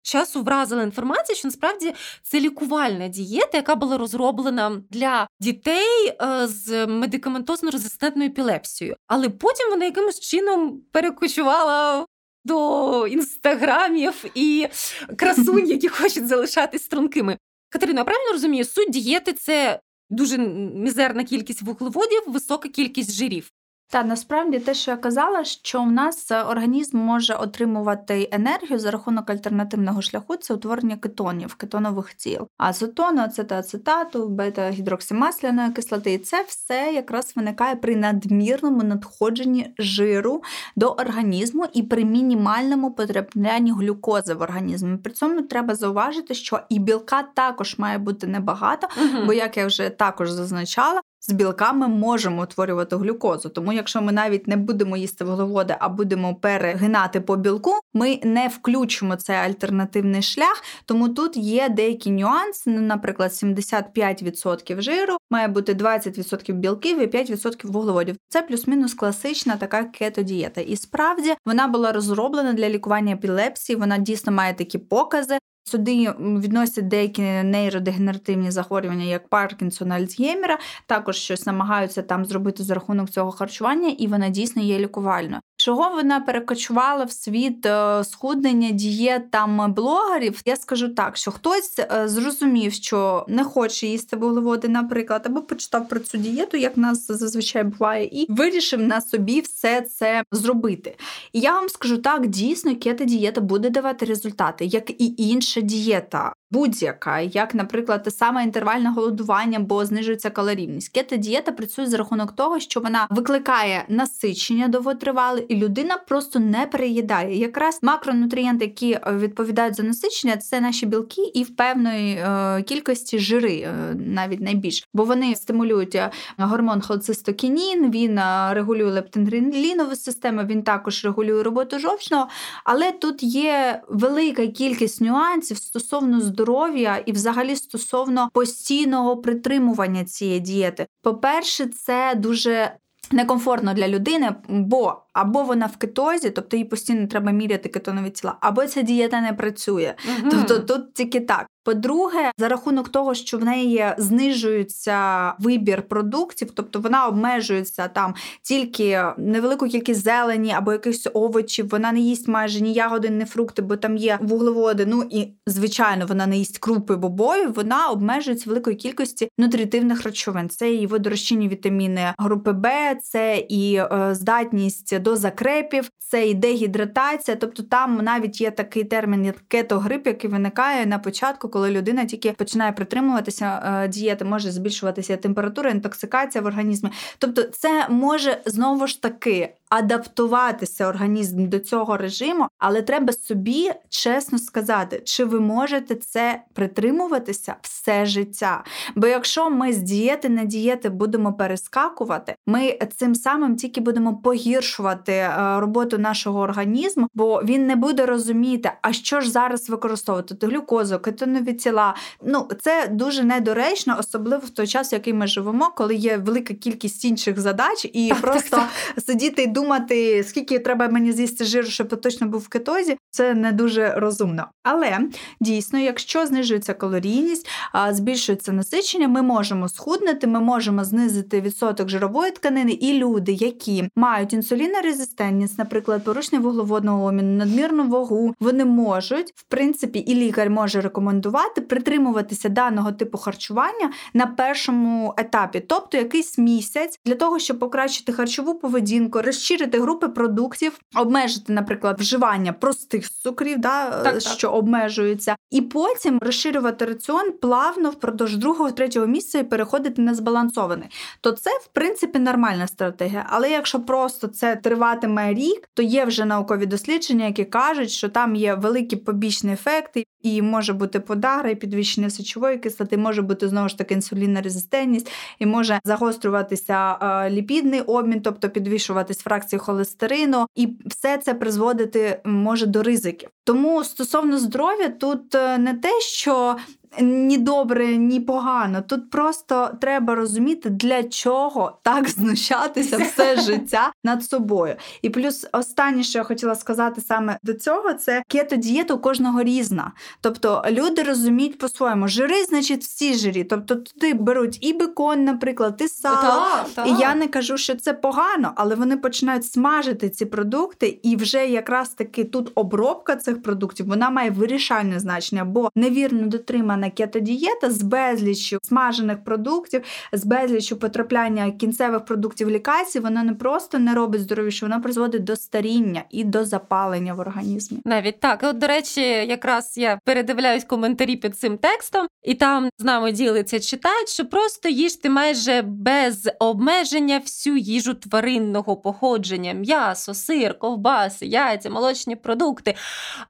Часу 0.09 0.43
вразила 0.43 0.83
інформація, 0.83 1.37
що 1.37 1.49
насправді 1.49 1.95
це 2.23 2.41
лікувальна 2.41 3.09
дієта, 3.09 3.57
яка 3.57 3.75
була 3.75 3.99
розроблена 3.99 4.83
для 4.91 5.29
дітей 5.41 6.17
е, 6.23 6.47
з 6.47 6.87
медикаментозно-резистентною 6.87 8.27
епілепсією. 8.27 8.97
Але 9.07 9.29
потім 9.29 9.71
вона 9.71 9.85
якимось 9.85 10.21
чином 10.21 10.83
перекочувала 10.93 12.07
до 12.45 13.07
інстаграмів 13.07 14.25
і 14.35 14.69
красунь, 15.17 15.69
які 15.69 15.89
хочуть 15.89 16.29
залишатись 16.29 16.83
стрункими. 16.83 17.39
Катерина, 17.71 18.01
я 18.01 18.05
правильно 18.05 18.33
розумію, 18.33 18.65
суть 18.65 18.91
дієти 18.91 19.33
це 19.33 19.81
дуже 20.11 20.39
мізерна 20.39 21.25
кількість 21.25 21.63
вуглеводів, 21.63 22.23
висока 22.27 22.69
кількість 22.69 23.13
жирів. 23.13 23.51
Та 23.91 24.05
насправді 24.05 24.59
те, 24.59 24.75
що 24.75 24.91
я 24.91 24.97
казала, 24.97 25.45
що 25.45 25.83
в 25.83 25.93
нас 25.93 26.31
е, 26.31 26.43
організм 26.43 26.99
може 26.99 27.35
отримувати 27.35 28.29
енергію 28.33 28.79
за 28.79 28.91
рахунок 28.91 29.31
альтернативного 29.31 30.03
шляху, 30.03 30.37
це 30.37 30.55
утворення 30.55 30.97
кетонів, 30.97 31.55
кетонових 31.55 32.15
тіл, 32.15 32.49
азотону, 32.59 33.23
ацетоацетату, 33.23 34.29
бета-гідроксимасляної 34.29 35.71
кислоти. 35.71 36.13
І 36.13 36.19
це 36.19 36.45
все 36.49 36.93
якраз 36.93 37.33
виникає 37.37 37.77
при 37.77 37.97
надмірному 37.97 38.83
надходженні 38.83 39.75
жиру 39.79 40.43
до 40.77 40.89
організму 40.89 41.67
і 41.73 41.83
при 41.83 42.05
мінімальному 42.05 42.91
потраплянні 42.91 43.73
глюкози 43.73 44.35
в 44.35 44.43
організм. 44.43 44.99
При 44.99 45.13
цьому 45.13 45.43
треба 45.43 45.75
зауважити, 45.75 46.35
що 46.35 46.61
і 46.69 46.79
білка 46.79 47.23
також 47.35 47.79
має 47.79 47.99
бути 47.99 48.27
небагато, 48.27 48.89
бо 49.27 49.33
як 49.33 49.57
я 49.57 49.67
вже 49.67 49.91
також 49.91 50.31
зазначала. 50.31 51.01
З 51.29 51.33
білками 51.33 51.89
можемо 51.89 52.43
утворювати 52.43 52.97
глюкозу, 52.97 53.49
тому 53.49 53.73
якщо 53.73 54.03
ми 54.03 54.13
навіть 54.13 54.49
не 54.49 54.57
будемо 54.57 54.97
їсти 54.97 55.25
вуглеводи, 55.25 55.77
а 55.79 55.89
будемо 55.89 56.35
перегинати 56.35 57.21
по 57.21 57.37
білку, 57.37 57.73
ми 57.95 58.21
не 58.25 58.49
включимо 58.49 59.17
цей 59.17 59.37
альтернативний 59.37 60.23
шлях. 60.23 60.63
Тому 60.85 61.09
тут 61.09 61.37
є 61.37 61.69
деякі 61.69 62.11
нюанси. 62.11 62.71
Ну, 62.71 62.81
наприклад, 62.81 63.31
75% 63.31 64.81
жиру 64.81 65.17
має 65.31 65.49
бути 65.49 65.75
20% 65.75 66.53
білків 66.53 67.01
і 67.01 67.07
5% 67.07 67.67
вуглеводів. 67.67 68.17
Це 68.29 68.43
плюс-мінус 68.43 68.95
класична 68.95 69.57
така 69.57 69.85
кето-дієта. 69.85 70.61
І 70.61 70.77
справді 70.77 71.35
вона 71.47 71.69
була 71.69 71.93
розроблена 71.93 72.53
для 72.53 72.69
лікування 72.69 73.13
епілепсії. 73.15 73.77
Вона 73.77 73.99
дійсно 73.99 74.33
має 74.33 74.55
такі 74.55 74.79
покази. 74.79 75.39
Сюди 75.69 76.15
відносять 76.19 76.89
деякі 76.89 77.23
нейродегенеративні 77.23 78.51
захворювання, 78.51 79.05
як 79.05 79.29
Паркінсона, 79.29 79.95
Альцгеймера, 79.95 80.59
також 80.87 81.17
щось 81.17 81.47
намагаються 81.47 82.03
там 82.03 82.25
зробити 82.25 82.63
за 82.63 82.75
рахунок 82.75 83.11
цього 83.11 83.31
харчування, 83.31 83.89
і 83.89 84.07
вона 84.07 84.29
дійсно 84.29 84.63
є 84.63 84.79
лікувальною. 84.79 85.41
Чого 85.69 85.91
вона 85.91 86.21
перекочувала 86.21 87.05
в 87.05 87.13
світ 87.13 87.67
е, 87.67 88.05
схуднення 88.05 88.71
дієт 88.71 89.31
там 89.31 89.75
блогерів? 89.75 90.41
Я 90.45 90.57
скажу 90.57 90.89
так, 90.89 91.17
що 91.17 91.31
хтось 91.31 91.79
е, 91.79 92.09
зрозумів, 92.09 92.73
що 92.73 93.25
не 93.29 93.45
хоче 93.45 93.87
їсти 93.87 94.17
вуглеводи, 94.17 94.69
наприклад, 94.69 95.23
або 95.27 95.43
почитав 95.43 95.89
про 95.89 96.01
цю 96.01 96.19
дієту, 96.19 96.57
як 96.57 96.77
нас 96.77 97.07
зазвичай 97.07 97.65
буває, 97.65 98.05
і 98.05 98.27
вирішив 98.29 98.81
на 98.81 99.01
собі 99.01 99.41
все 99.41 99.81
це 99.81 100.23
зробити. 100.33 100.97
І 101.33 101.41
я 101.41 101.53
вам 101.53 101.69
скажу 101.69 101.99
так: 101.99 102.27
дійсно, 102.27 102.77
кето 102.77 103.05
дієта 103.05 103.41
буде 103.41 103.71
давати 103.71 104.07
результати, 104.07 104.65
як 104.65 104.91
і 104.91 105.15
інша 105.17 105.61
дієта. 105.61 106.33
Будь-яка, 106.51 107.21
як, 107.21 107.55
наприклад, 107.55 108.03
те 108.03 108.11
саме 108.11 108.45
інтервальне 108.45 108.91
голодування, 108.91 109.59
бо 109.59 109.85
знижується 109.85 110.31
калорійність. 110.31 110.93
Кето-дієта 110.95 111.53
працює 111.53 111.87
за 111.87 111.97
рахунок 111.97 112.33
того, 112.33 112.61
що 112.61 112.81
вона 112.81 113.07
викликає 113.11 113.85
насичення 113.89 114.69
довготривале, 114.69 115.41
і 115.49 115.57
людина 115.57 115.97
просто 115.97 116.39
не 116.39 116.67
переїдає. 116.67 117.37
Якраз 117.37 117.79
макронутрієнти, 117.83 118.65
які 118.65 118.99
відповідають 119.13 119.75
за 119.75 119.83
насичення, 119.83 120.37
це 120.37 120.61
наші 120.61 120.87
білки 120.87 121.23
і 121.35 121.43
в 121.43 121.57
певної 121.57 122.15
е, 122.15 122.63
кількості 122.63 123.19
жири, 123.19 123.57
е, 123.57 123.95
навіть 123.95 124.41
найбільш, 124.41 124.89
бо 124.95 125.05
вони 125.05 125.35
стимулюють 125.35 125.95
е, 125.95 126.11
гормон 126.39 126.81
холецистокінін, 126.81 127.91
він 127.91 128.19
е, 128.19 128.55
регулює 128.55 128.91
лептингрелінову 128.91 129.97
систему, 129.97 130.43
він 130.43 130.63
також 130.63 131.05
регулює 131.05 131.43
роботу 131.43 131.79
жовчного. 131.79 132.29
Але 132.65 132.93
тут 132.93 133.23
є 133.23 133.83
велика 133.89 134.47
кількість 134.47 135.01
нюансів 135.01 135.57
стосовно 135.57 136.21
здоров'я 136.39 137.03
і, 137.07 137.13
взагалі, 137.13 137.57
стосовно 137.57 138.31
постійного 138.35 139.17
притримування 139.17 140.05
цієї 140.05 140.41
дієти. 140.41 140.87
По-перше, 141.03 141.67
це 141.67 142.15
дуже 142.17 142.73
некомфортно 143.11 143.75
для 143.75 143.89
людини, 143.89 144.35
бо 144.49 145.03
або 145.19 145.43
вона 145.43 145.67
в 145.67 145.77
кетозі, 145.77 146.31
тобто 146.31 146.57
їй 146.57 146.65
постійно 146.65 147.07
треба 147.07 147.33
міряти 147.33 147.69
кетонові 147.69 148.11
тіла, 148.11 148.37
або 148.41 148.67
ця 148.67 148.83
дієта 148.83 149.21
не 149.21 149.33
працює. 149.33 149.95
Мгм. 150.19 150.31
Тобто 150.31 150.59
тут 150.59 150.95
тільки 150.95 151.21
так. 151.21 151.47
По-друге, 151.69 152.33
за 152.39 152.49
рахунок 152.49 152.89
того, 152.89 153.15
що 153.15 153.39
в 153.39 153.45
неї 153.45 153.87
знижується 153.99 155.33
вибір 155.39 155.83
продуктів, 155.83 156.51
тобто 156.55 156.81
вона 156.81 157.07
обмежується 157.07 157.89
там 157.89 158.15
тільки 158.43 159.03
невелику 159.19 159.67
кількість 159.67 160.05
зелені 160.05 160.53
або 160.53 160.73
якихось 160.73 161.09
овочів, 161.15 161.69
вона 161.69 161.93
не 161.93 162.01
їсть 162.01 162.29
майже 162.29 162.61
ні 162.61 162.73
ягоди, 162.73 163.09
ні 163.09 163.25
фрукти, 163.25 163.63
бо 163.63 163.77
там 163.77 163.97
є 163.97 164.19
вуглеводи. 164.21 164.87
Ну 164.87 165.05
і 165.11 165.29
звичайно, 165.47 166.07
вона 166.07 166.27
не 166.27 166.39
їсть 166.39 166.59
крупи 166.59 166.97
бобою. 166.97 167.53
Вона 167.53 167.89
обмежується 167.89 168.51
великою 168.51 168.77
кількості 168.77 169.29
нутритивних 169.39 170.03
речовин. 170.03 170.49
Це 170.49 170.75
і 170.75 170.87
водорозчинні 170.87 171.49
вітаміни 171.49 172.15
групи 172.19 172.53
Б, 172.53 172.95
це 173.03 173.47
і 173.49 173.75
е, 173.75 174.09
здатність 174.13 174.99
до 175.09 175.17
закрепів, 175.17 175.91
це 175.99 176.29
і 176.29 176.35
дегідратація. 176.35 177.37
Тобто 177.37 177.63
там 177.63 177.97
навіть 177.97 178.41
є 178.41 178.51
такий 178.51 178.85
термін, 178.85 179.25
як 179.25 179.37
кетогрип, 179.49 180.07
який 180.07 180.31
виникає 180.31 180.87
на 180.87 180.99
початку, 180.99 181.49
коли 181.49 181.71
людина 181.71 182.05
тільки 182.05 182.33
починає 182.33 182.73
притримуватися 182.73 183.63
е, 183.85 183.89
дієти, 183.89 184.25
може 184.25 184.51
збільшуватися 184.51 185.17
температура, 185.17 185.71
інтоксикація 185.71 186.43
в 186.43 186.47
організмі. 186.47 186.91
Тобто, 187.19 187.43
це 187.43 187.87
може 187.89 188.41
знову 188.45 188.87
ж 188.87 189.03
таки 189.03 189.55
адаптуватися 189.71 190.89
організм 190.89 191.49
до 191.49 191.59
цього 191.59 191.97
режиму, 191.97 192.49
але 192.59 192.83
треба 192.83 193.13
собі 193.13 193.71
чесно 193.89 194.39
сказати, 194.39 195.03
чи 195.05 195.25
ви 195.25 195.41
можете 195.41 195.95
це 195.95 196.43
притримуватися 196.53 197.55
все 197.63 198.07
життя. 198.07 198.65
Бо 198.95 199.07
якщо 199.07 199.51
ми 199.51 199.73
з 199.73 199.79
дієти 199.79 200.29
на 200.29 200.45
дієти 200.45 200.89
будемо 200.89 201.33
перескакувати, 201.33 202.35
ми 202.47 202.79
цим 202.97 203.15
самим 203.15 203.57
тільки 203.57 203.81
будемо 203.81 204.17
погіршувати 204.17 205.13
е, 205.13 205.61
роботу 205.61 205.99
нашого 205.99 206.41
організму, 206.41 207.09
бо 207.15 207.43
він 207.45 207.67
не 207.67 207.77
буде 207.77 208.07
розуміти, 208.07 208.73
а 208.83 208.93
що 208.93 209.21
ж 209.21 209.31
зараз 209.31 209.71
використовувати 209.71 210.35
то 210.35 210.47
глюкозу, 210.47 210.99
кетонові 210.99 211.53
тіла. 211.53 211.95
Ну 212.25 212.49
це 212.61 212.89
дуже 212.91 213.25
недоречно, 213.25 213.97
особливо 213.99 214.47
в 214.47 214.51
той 214.51 214.67
час, 214.67 214.93
в 214.93 214.95
який 214.95 215.13
ми 215.13 215.27
живемо, 215.27 215.73
коли 215.77 215.95
є 215.95 216.17
велика 216.17 216.55
кількість 216.55 217.05
інших 217.05 217.41
задач, 217.41 217.87
і 217.93 218.09
так, 218.09 218.21
просто 218.21 218.57
так, 218.57 218.69
так. 218.95 219.05
сидіти 219.05 219.43
і 219.43 219.47
думати, 219.59 220.25
скільки 220.25 220.59
треба 220.59 220.89
мені 220.89 221.13
з'їсти 221.13 221.45
жиру, 221.45 221.67
щоб 221.67 221.89
я 221.91 221.97
точно 221.97 222.27
був 222.27 222.41
в 222.41 222.49
кетозі, 222.49 222.97
це 223.11 223.35
не 223.35 223.53
дуже 223.53 223.95
розумно. 223.97 224.47
Але 224.63 224.99
дійсно, 225.41 225.79
якщо 225.79 226.27
знижується 226.27 226.75
калорійність, 226.75 227.49
збільшується 227.91 228.53
насичення, 228.53 229.09
ми 229.09 229.23
можемо 229.23 229.69
схуднути, 229.69 230.27
ми 230.27 230.41
можемо 230.41 230.85
знизити 230.85 231.41
відсоток 231.41 231.89
жирової 231.89 232.31
тканини, 232.31 232.73
і 232.73 232.99
люди, 232.99 233.33
які 233.33 233.89
мають 233.97 234.33
інсулінорезистентність, 234.33 235.59
наприклад, 235.59 236.05
порушення 236.05 236.43
вуглеводного 236.43 237.07
обміну, 237.07 237.37
надмірну 237.37 237.89
вагу, 237.89 238.35
вони 238.41 238.65
можуть, 238.65 239.33
в 239.37 239.43
принципі, 239.43 239.99
і 239.99 240.15
лікар 240.15 240.51
може 240.51 240.81
рекомендувати 240.81 241.61
притримуватися 241.61 242.49
даного 242.49 242.93
типу 242.93 243.19
харчування 243.19 243.91
на 244.15 244.27
першому 244.27 245.15
етапі, 245.17 245.61
тобто 245.61 245.97
якийсь 245.97 246.39
місяць, 246.39 247.01
для 247.05 247.15
того, 247.15 247.39
щоб 247.39 247.59
покращити 247.59 248.13
харчову 248.13 248.55
поведінку, 248.55 249.23
розширити 249.49 249.81
групи 249.81 250.09
продуктів, 250.09 250.81
обмежити, 250.97 251.53
наприклад, 251.53 252.01
вживання 252.01 252.53
простих 252.53 253.11
цукрів, 253.11 253.59
да, 253.59 254.03
так, 254.03 254.21
що 254.21 254.49
так. 254.49 254.57
обмежуються, 254.57 255.37
і 255.51 255.63
потім 255.63 256.19
розширювати 256.23 256.85
раціон 256.85 257.33
плавно 257.33 257.91
впродовж 257.91 258.37
другого, 258.37 258.71
третього 258.71 259.07
місяця 259.07 259.39
і 259.39 259.45
переходити 259.45 260.03
на 260.03 260.15
збалансований. 260.15 260.89
То 261.21 261.33
це, 261.33 261.51
в 261.51 261.67
принципі, 261.73 262.19
нормальна 262.19 262.67
стратегія. 262.67 263.27
Але 263.29 263.51
якщо 263.51 263.81
просто 263.81 264.27
це 264.27 264.57
триватиме 264.57 265.35
рік, 265.35 265.69
то 265.75 265.83
є 265.83 266.05
вже 266.05 266.25
наукові 266.25 266.67
дослідження, 266.67 267.27
які 267.27 267.45
кажуть, 267.45 267.91
що 267.91 268.09
там 268.09 268.37
є 268.37 268.55
великі 268.55 268.97
побічні 268.97 269.53
ефекти, 269.53 270.05
і 270.23 270.43
може 270.43 270.73
бути 270.73 271.01
подагра, 271.01 271.51
і 271.51 271.55
підвищення 271.55 272.11
сечової 272.11 272.59
кислоти, 272.59 272.97
може 272.97 273.23
бути 273.23 273.49
знову 273.49 273.69
ж 273.69 273.79
таки 273.79 273.95
інсулінна 273.95 274.41
резистентність, 274.43 275.13
і 275.39 275.47
може 275.47 275.81
загострюватися 275.85 276.99
е, 277.03 277.31
ліпідний 277.31 277.81
обмін, 277.81 278.21
тобто 278.21 278.51
підвищуватись 278.51 279.23
фракції 279.39 279.61
холестерину, 279.61 280.47
і 280.55 280.69
все 280.87 281.19
це 281.19 281.35
призводити 281.35 282.21
може 282.25 282.67
до 282.67 282.83
ризиків. 282.83 283.29
Тому 283.45 283.85
стосовно 283.85 284.39
здоров'я, 284.39 284.89
тут 284.89 285.35
е, 285.35 285.59
не 285.59 285.75
те, 285.75 286.01
що 286.01 286.57
ні 287.01 287.39
добре, 287.39 287.97
ні 287.97 288.21
погано. 288.21 288.83
Тут 288.83 289.11
просто 289.11 289.71
треба 289.81 290.15
розуміти, 290.15 290.71
для 290.71 291.03
чого 291.03 291.79
так 291.83 292.09
знущатися 292.09 292.97
все 292.97 293.41
життя 293.41 293.93
над 294.05 294.25
собою. 294.25 294.77
І 295.03 295.11
плюс 295.11 295.47
останнє, 295.53 296.03
що 296.03 296.19
я 296.19 296.25
хотіла 296.25 296.55
сказати 296.55 297.01
саме 297.01 297.39
до 297.43 297.55
цього, 297.55 297.95
це 297.95 298.23
кето-дієта 298.29 298.95
у 298.95 298.99
кожного 298.99 299.43
різна. 299.43 299.93
Тобто 300.21 300.65
люди 300.71 301.03
розуміють 301.03 301.59
по-своєму, 301.59 302.09
жири, 302.09 302.45
значить, 302.45 302.83
всі 302.83 303.15
жирі. 303.15 303.45
Тобто 303.45 303.75
туди 303.75 304.15
беруть 304.15 304.59
і 304.61 304.73
бекон, 304.73 305.25
наприклад, 305.25 305.83
і 305.85 305.89
сало. 305.89 306.47
Так, 306.53 306.67
так. 306.75 306.87
І 306.87 306.91
я 306.91 307.15
не 307.15 307.29
кажу, 307.29 307.57
що 307.57 307.75
це 307.75 307.93
погано, 307.93 308.53
але 308.57 308.75
вони 308.75 308.97
починають 308.97 309.45
смажити 309.45 310.11
ці 310.11 310.27
продукти, 310.27 311.01
і 311.03 311.17
вже 311.17 311.47
якраз 311.47 311.89
таки 311.89 312.25
тут 312.25 312.53
обробка 312.55 313.17
цих 313.17 313.43
продуктів 313.43 313.87
вона 313.87 314.11
має 314.11 314.31
вирішальне 314.31 315.01
значення, 315.01 315.45
бо 315.45 315.71
невірно 315.75 316.27
дотримана 316.27 316.78
вживана 316.79 316.91
кетодієта 316.91 317.71
з 317.71 317.83
безліччю 317.83 318.59
смажених 318.63 319.25
продуктів, 319.25 319.83
з 320.13 320.25
безліччю 320.25 320.77
потрапляння 320.77 321.51
кінцевих 321.51 322.05
продуктів 322.05 322.51
лікації, 322.51 323.03
вона 323.03 323.23
не 323.23 323.35
просто 323.35 323.79
не 323.79 323.95
робить 323.95 324.21
здоровіше, 324.21 324.67
вона 324.67 324.81
призводить 324.81 325.25
до 325.25 325.37
старіння 325.37 326.05
і 326.11 326.25
до 326.25 326.45
запалення 326.45 327.15
в 327.15 327.21
організмі. 327.21 327.79
Навіть 327.85 328.21
так. 328.21 328.41
От, 328.43 328.59
до 328.59 328.67
речі, 328.67 329.01
якраз 329.01 329.75
я 329.77 329.99
передивляюсь 330.05 330.65
коментарі 330.65 331.17
під 331.17 331.37
цим 331.37 331.59
текстом, 331.59 332.07
і 332.23 332.35
там 332.35 332.69
з 332.79 332.85
нами 332.85 333.13
ділиться 333.13 333.61
читають, 333.61 334.09
що 334.09 334.25
просто 334.25 334.69
їжте 334.69 335.11
майже 335.11 335.63
без 335.63 336.29
обмеження 336.39 337.19
всю 337.19 337.57
їжу 337.57 337.95
тваринного 337.95 338.77
походження: 338.77 339.53
м'ясо, 339.53 340.15
сир, 340.15 340.59
ковбаси, 340.59 341.27
яйця, 341.27 341.71
молочні 341.71 342.17
продукти. 342.17 342.75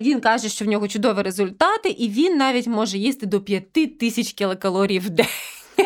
Він 0.00 0.20
каже, 0.20 0.48
що 0.48 0.64
в 0.64 0.68
нього 0.68 0.88
чудові 0.88 1.22
результати, 1.22 1.88
і 1.88 2.08
він 2.08 2.36
навіть 2.36 2.66
може 2.66 2.98
їсти 2.98 3.26
до 3.26 3.37
до 3.38 3.44
5 3.44 3.98
тисяч 3.98 4.32
кілокалорій 4.32 4.98
в 4.98 5.10
день. 5.10 5.26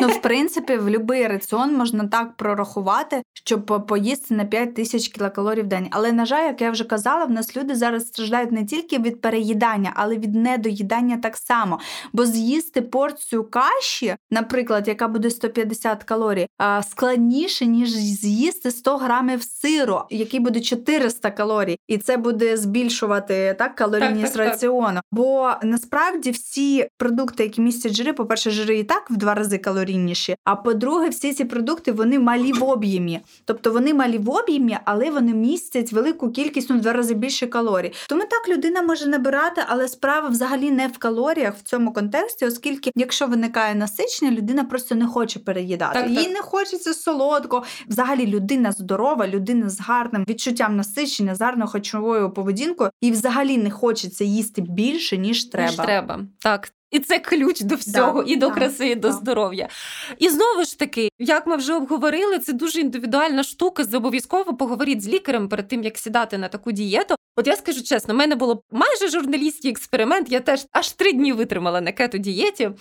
Ну, 0.01 0.07
в 0.07 0.21
принципі, 0.21 0.77
в 0.77 0.99
будь-який 0.99 1.27
раціон 1.27 1.75
можна 1.75 2.07
так 2.07 2.37
прорахувати, 2.37 3.23
щоб 3.33 3.85
поїсти 3.87 4.35
на 4.35 4.45
5 4.45 4.75
тисяч 4.75 5.07
кілокалорій 5.07 5.61
в 5.61 5.67
день. 5.67 5.87
Але, 5.91 6.11
на 6.11 6.25
жаль, 6.25 6.45
як 6.45 6.61
я 6.61 6.71
вже 6.71 6.83
казала, 6.83 7.25
в 7.25 7.31
нас 7.31 7.57
люди 7.57 7.75
зараз 7.75 8.07
страждають 8.07 8.51
не 8.51 8.65
тільки 8.65 8.99
від 8.99 9.21
переїдання, 9.21 9.93
але 9.95 10.17
від 10.17 10.35
недоїдання 10.35 11.17
так 11.17 11.37
само. 11.37 11.79
Бо 12.13 12.25
з'їсти 12.25 12.81
порцію 12.81 13.43
каші, 13.43 14.15
наприклад, 14.31 14.87
яка 14.87 15.07
буде 15.07 15.29
150 15.29 16.03
калорій, 16.03 16.47
складніше, 16.89 17.65
ніж 17.65 17.89
з'їсти 17.91 18.71
100 18.71 18.97
грамів 18.97 19.43
сиру, 19.43 20.01
який 20.09 20.39
буде 20.39 20.59
400 20.59 21.31
калорій. 21.31 21.77
І 21.87 21.97
це 21.97 22.17
буде 22.17 22.57
збільшувати 22.57 23.55
так 23.59 23.75
калорійність 23.75 24.33
так, 24.33 24.43
так, 24.43 24.47
раціону. 24.47 24.95
Так. 24.95 25.03
Бо 25.11 25.51
насправді 25.63 26.31
всі 26.31 26.87
продукти, 26.97 27.43
які 27.43 27.61
містять 27.61 27.93
жири, 27.93 28.13
по-перше, 28.13 28.51
жири 28.51 28.79
і 28.79 28.83
так 28.83 29.11
в 29.11 29.17
два 29.17 29.33
рази 29.33 29.57
калорій 29.57 29.82
калорійніші. 29.83 30.35
А 30.43 30.55
по-друге, 30.55 31.09
всі 31.09 31.33
ці 31.33 31.45
продукти 31.45 31.91
вони 31.91 32.19
малі 32.19 32.53
в 32.53 32.63
об'ємі. 32.63 33.19
Тобто 33.45 33.71
вони 33.71 33.93
малі 33.93 34.17
в 34.17 34.29
об'ємі, 34.29 34.77
але 34.85 35.11
вони 35.11 35.33
містять 35.33 35.91
велику 35.91 36.31
кількість 36.31 36.69
ну, 36.69 36.77
в 36.77 36.81
два 36.81 36.93
рази 36.93 37.13
більше 37.13 37.47
калорій. 37.47 37.91
Тому 38.09 38.21
так 38.21 38.47
людина 38.49 38.81
може 38.81 39.07
набирати, 39.07 39.61
але 39.67 39.87
справа 39.87 40.29
взагалі 40.29 40.71
не 40.71 40.87
в 40.87 40.97
калоріях 40.97 41.55
в 41.55 41.61
цьому 41.61 41.93
контексті, 41.93 42.45
оскільки, 42.45 42.91
якщо 42.95 43.27
виникає 43.27 43.75
насичення, 43.75 44.31
людина 44.31 44.63
просто 44.63 44.95
не 44.95 45.07
хоче 45.07 45.39
переїдати. 45.39 45.99
Так, 45.99 46.09
Їй 46.09 46.23
так. 46.23 46.33
не 46.33 46.41
хочеться 46.41 46.93
солодко. 46.93 47.63
Взагалі, 47.87 48.27
людина 48.27 48.71
здорова, 48.71 49.27
людина 49.27 49.69
з 49.69 49.79
гарним 49.81 50.25
відчуттям 50.29 50.75
насичення, 50.75 51.35
з 51.35 51.41
гарною 51.41 51.69
харчовою 51.69 52.33
поведінкою, 52.33 52.89
і 53.01 53.11
взагалі 53.11 53.57
не 53.57 53.71
хочеться 53.71 54.23
їсти 54.23 54.61
більше 54.61 55.17
ніж 55.17 55.45
треба. 55.45 55.67
Ніж 55.67 55.75
треба. 55.75 56.19
Так, 56.39 56.71
і 56.93 56.99
це 56.99 57.19
ключ 57.19 57.61
до 57.61 57.75
всього, 57.75 58.23
да, 58.23 58.31
і 58.31 58.35
до 58.35 58.47
да, 58.47 58.53
краси, 58.53 58.87
і 58.87 58.95
до 58.95 59.07
да. 59.07 59.13
здоров'я. 59.13 59.69
І 60.17 60.29
знову 60.29 60.63
ж 60.63 60.79
таки, 60.79 61.09
як 61.19 61.47
ми 61.47 61.55
вже 61.55 61.73
обговорили, 61.73 62.39
це 62.39 62.53
дуже 62.53 62.79
індивідуальна 62.79 63.43
штука. 63.43 63.83
Обов'язково 63.93 64.53
поговоріть 64.53 65.01
з 65.01 65.07
лікарем 65.07 65.49
перед 65.49 65.67
тим, 65.67 65.83
як 65.83 65.97
сідати 65.97 66.37
на 66.37 66.47
таку 66.47 66.71
дієту. 66.71 67.15
От 67.35 67.47
я 67.47 67.55
скажу 67.55 67.83
чесно, 67.83 68.13
в 68.13 68.17
мене 68.17 68.35
було 68.35 68.63
майже 68.71 69.09
журналістський 69.09 69.71
експеримент. 69.71 70.31
Я 70.31 70.39
теж 70.39 70.65
аж 70.71 70.91
три 70.91 71.13
дні 71.13 71.33
витримала 71.33 71.81
на 71.81 71.91
кето-дієті. 71.91 72.71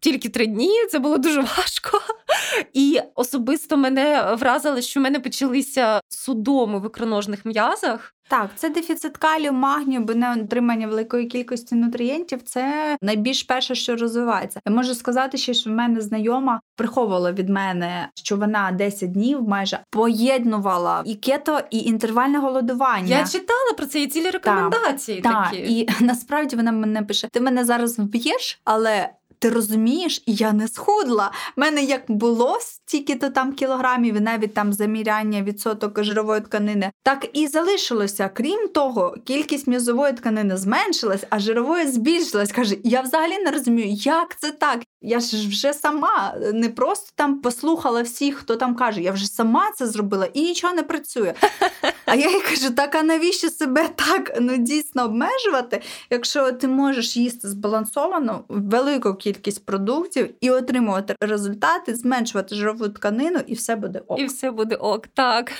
Тільки 0.00 0.28
три 0.28 0.46
дні 0.46 0.86
це 0.90 0.98
було 0.98 1.18
дуже 1.18 1.40
важко. 1.58 2.00
І 2.72 3.00
особисто 3.14 3.76
мене 3.76 4.34
вразило, 4.38 4.80
що 4.80 5.00
в 5.00 5.02
мене 5.02 5.20
почалися 5.20 6.00
судоми 6.08 6.80
в 6.80 6.86
ікроножних 6.86 7.44
м'язах. 7.44 8.13
Так, 8.28 8.50
це 8.56 8.68
дефіцит 8.68 9.16
калію, 9.16 9.52
магнію, 9.52 10.00
бо 10.00 10.14
не 10.14 10.32
отримання 10.32 10.86
великої 10.86 11.26
кількості 11.26 11.74
нутрієнтів 11.74 12.42
це 12.42 12.96
найбільш 13.02 13.42
перше, 13.42 13.74
що 13.74 13.96
розвивається. 13.96 14.60
Я 14.66 14.72
можу 14.72 14.94
сказати, 14.94 15.38
ще, 15.38 15.54
що 15.54 15.70
в 15.70 15.72
мене 15.72 16.00
знайома 16.00 16.60
приховувала 16.76 17.32
від 17.32 17.48
мене, 17.48 18.08
що 18.14 18.36
вона 18.36 18.72
10 18.72 19.12
днів 19.12 19.48
майже 19.48 19.78
поєднувала 19.90 21.02
і 21.06 21.14
кето, 21.14 21.60
і 21.70 21.78
інтервальне 21.78 22.38
голодування. 22.38 23.18
Я 23.18 23.26
читала 23.26 23.72
про 23.76 23.86
це 23.86 24.02
і 24.02 24.06
цілі 24.06 24.30
рекомендації. 24.30 25.20
Так, 25.20 25.50
такі. 25.50 25.56
і 25.56 25.88
насправді 26.00 26.56
вона 26.56 26.72
мене 26.72 27.02
пише: 27.02 27.28
ти 27.32 27.40
мене 27.40 27.64
зараз 27.64 27.98
вб'єш, 27.98 28.60
але 28.64 29.10
ти 29.44 29.50
розумієш, 29.50 30.22
я 30.26 30.52
не 30.52 30.68
схудла. 30.68 31.32
У 31.56 31.60
мене 31.60 31.82
як 31.82 32.02
було 32.08 32.58
стільки-то 32.60 33.30
там 33.30 33.52
кілограмів, 33.52 34.20
навіть 34.20 34.54
там 34.54 34.72
заміряння 34.72 35.42
відсоток 35.42 36.04
жирової 36.04 36.40
тканини, 36.40 36.90
так 37.02 37.26
і 37.32 37.46
залишилося. 37.46 38.30
Крім 38.34 38.68
того, 38.68 39.16
кількість 39.24 39.66
м'язової 39.66 40.12
тканини 40.12 40.56
зменшилась, 40.56 41.24
а 41.30 41.38
жирової 41.38 41.86
збільшилась. 41.86 42.52
Каже, 42.52 42.76
я 42.84 43.00
взагалі 43.00 43.38
не 43.38 43.50
розумію, 43.50 43.88
як 43.88 44.40
це 44.40 44.50
так. 44.50 44.80
Я 45.06 45.20
ж 45.20 45.48
вже 45.48 45.72
сама 45.72 46.34
не 46.52 46.68
просто 46.68 47.12
там 47.14 47.40
послухала 47.40 48.02
всіх, 48.02 48.36
хто 48.36 48.56
там 48.56 48.74
каже, 48.74 49.00
я 49.00 49.12
вже 49.12 49.26
сама 49.26 49.70
це 49.76 49.86
зробила 49.86 50.26
і 50.26 50.42
нічого 50.42 50.74
не 50.74 50.82
працює. 50.82 51.34
А 52.06 52.14
я 52.14 52.30
їй 52.30 52.40
кажу: 52.40 52.70
так 52.70 52.94
а 52.94 53.02
навіщо 53.02 53.50
себе 53.50 53.88
так 53.88 54.36
ну 54.40 54.56
дійсно 54.56 55.04
обмежувати, 55.04 55.82
якщо 56.10 56.52
ти 56.52 56.68
можеш 56.68 57.16
їсти 57.16 57.48
збалансовано 57.48 58.44
велику 58.48 59.14
кількість 59.14 59.66
продуктів 59.66 60.30
і 60.40 60.50
отримувати 60.50 61.16
результати, 61.20 61.94
зменшувати 61.94 62.54
жирову 62.54 62.88
тканину, 62.88 63.40
і 63.46 63.54
все 63.54 63.76
буде 63.76 64.02
ок. 64.06 64.20
І 64.20 64.24
все 64.24 64.50
буде 64.50 64.76
ок. 64.76 65.06
Так. 65.06 65.52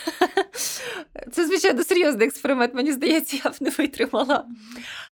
Це, 1.31 1.45
звичайно, 1.47 1.83
серйозний 1.83 2.27
експеримент. 2.27 2.73
Мені 2.73 2.91
здається, 2.91 3.41
я 3.45 3.51
б 3.51 3.53
не 3.59 3.69
витримала. 3.69 4.45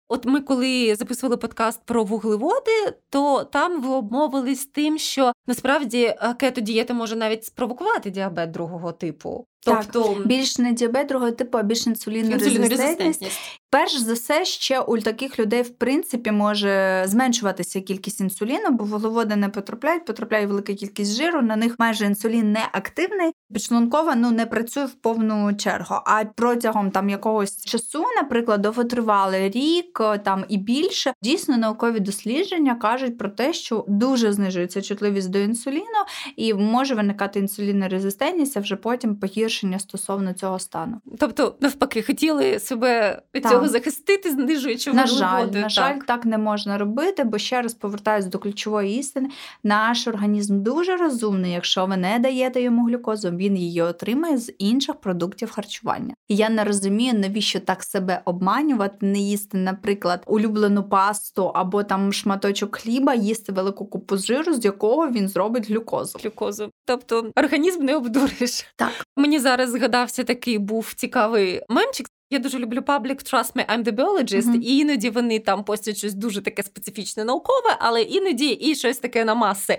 От 0.09 0.25
ми, 0.25 0.41
коли 0.41 0.95
записували 0.95 1.37
подкаст 1.37 1.85
про 1.85 2.03
вуглеводи, 2.03 2.93
то 3.09 3.43
там 3.43 3.81
ви 3.81 3.89
обмовились 3.89 4.65
тим, 4.65 4.97
що 4.97 5.33
насправді 5.47 6.03
е, 6.03 6.33
кето-дієта 6.39 6.93
може 6.93 7.15
навіть 7.15 7.45
спровокувати 7.45 8.09
діабет 8.09 8.51
другого 8.51 8.91
типу. 8.91 9.45
Тобто 9.65 10.03
так, 10.03 10.27
більш 10.27 10.57
не 10.57 10.71
діабет 10.71 11.07
другого 11.07 11.31
типу, 11.31 11.57
а 11.57 11.63
більш 11.63 11.87
інсулінорезистентність. 11.87 13.59
Перш 13.69 13.97
за 13.97 14.13
все, 14.13 14.45
ще 14.45 14.79
у 14.79 14.97
таких 14.97 15.39
людей 15.39 15.61
в 15.61 15.69
принципі 15.69 16.31
може 16.31 17.03
зменшуватися 17.07 17.81
кількість 17.81 18.21
інсуліну, 18.21 18.69
бо 18.71 18.83
вуглеводи 18.83 19.35
не 19.35 19.49
потрапляють, 19.49 20.05
потрапляє 20.05 20.47
велика 20.47 20.73
кількість 20.73 21.15
жиру. 21.15 21.41
На 21.41 21.55
них 21.55 21.75
майже 21.79 22.05
інсулін 22.05 22.51
не 22.51 22.69
активний, 22.71 23.31
підшлункова 23.53 24.15
ну 24.15 24.31
не 24.31 24.45
працює 24.45 24.85
в 24.85 24.93
повну 24.93 25.55
чергу. 25.55 25.95
А 26.05 26.25
протягом 26.35 26.91
там 26.91 27.09
якогось 27.09 27.65
часу, 27.65 28.03
наприклад, 28.21 28.61
довготривалий 28.61 29.49
рік 29.49 30.01
там 30.23 30.45
і 30.49 30.57
більше, 30.57 31.13
дійсно 31.21 31.57
наукові 31.57 31.99
дослідження 31.99 32.75
кажуть 32.75 33.17
про 33.17 33.29
те, 33.29 33.53
що 33.53 33.85
дуже 33.87 34.33
знижується 34.33 34.81
чутливість 34.81 35.29
до 35.29 35.39
інсуліну, 35.39 36.03
і 36.35 36.53
може 36.53 36.95
виникати 36.95 37.39
інсулінорезистентність, 37.39 38.57
а 38.57 38.59
вже 38.59 38.75
потім 38.75 39.15
погіршення 39.47 39.79
стосовно 39.79 40.33
цього 40.33 40.59
стану. 40.59 41.01
Тобто, 41.19 41.55
навпаки, 41.59 42.03
хотіли 42.03 42.59
себе 42.59 43.21
від 43.35 43.43
так. 43.43 43.51
цього 43.51 43.67
захистити, 43.67 44.31
знижуючи 44.31 44.93
на 44.93 45.07
жаль, 45.07 45.47
на 45.47 45.69
жаль, 45.69 45.99
так 46.07 46.25
не 46.25 46.37
можна 46.37 46.77
робити, 46.77 47.23
бо 47.23 47.37
ще 47.37 47.61
раз 47.61 47.73
повертаюсь 47.73 48.25
до 48.25 48.39
ключової 48.39 48.99
істини. 48.99 49.29
Наш 49.63 50.07
організм 50.07 50.63
дуже 50.63 50.97
розумний, 50.97 51.51
якщо 51.51 51.85
ви 51.85 51.97
не 51.97 52.19
даєте 52.19 52.61
йому 52.61 52.85
глюкозу, 52.85 53.29
він 53.29 53.57
її 53.57 53.81
отримає 53.81 54.37
з 54.37 54.53
інших 54.59 54.95
продуктів 54.95 55.51
харчування. 55.51 56.13
І 56.27 56.35
я 56.35 56.49
не 56.49 56.63
розумію, 56.63 57.13
навіщо 57.13 57.59
так 57.59 57.83
себе 57.83 58.21
обманювати, 58.25 59.05
не 59.05 59.19
їсти, 59.19 59.57
наприклад, 59.57 60.23
улюблену 60.25 60.83
пасту 60.83 61.51
або 61.55 61.83
там 61.83 62.13
шматочок 62.13 62.75
хліба, 62.75 63.13
їсти 63.13 63.51
велику 63.51 63.85
купу 63.85 64.17
жиру, 64.17 64.53
з 64.53 64.65
якого 64.65 65.07
він 65.07 65.27
зробить 65.27 65.69
глюкозу. 65.69 66.19
Глюкозу. 66.23 66.69
Тобто 66.85 67.31
організм 67.35 67.83
не 67.83 67.95
обдуриш. 67.95 68.65
Так 68.75 68.91
мені 69.15 69.36
зараз 69.39 69.69
згадався 69.69 70.23
такий 70.23 70.57
був 70.57 70.93
цікавий 70.95 71.61
мемчик. 71.69 72.07
Я 72.29 72.39
дуже 72.39 72.59
люблю 72.59 72.79
Public 72.79 73.33
Trust 73.33 73.53
Me, 73.53 73.65
I'm 73.75 73.83
the 73.83 73.91
Biologist, 73.91 74.41
mm-hmm. 74.41 74.61
і 74.61 74.77
іноді 74.77 75.09
вони 75.09 75.39
там 75.39 75.63
постять 75.63 75.97
щось 75.97 76.13
дуже 76.13 76.41
таке 76.41 76.63
специфічне 76.63 77.23
наукове, 77.23 77.77
але 77.79 78.01
іноді 78.01 78.49
і 78.49 78.75
щось 78.75 78.97
таке 78.97 79.25
на 79.25 79.35
маси. 79.35 79.77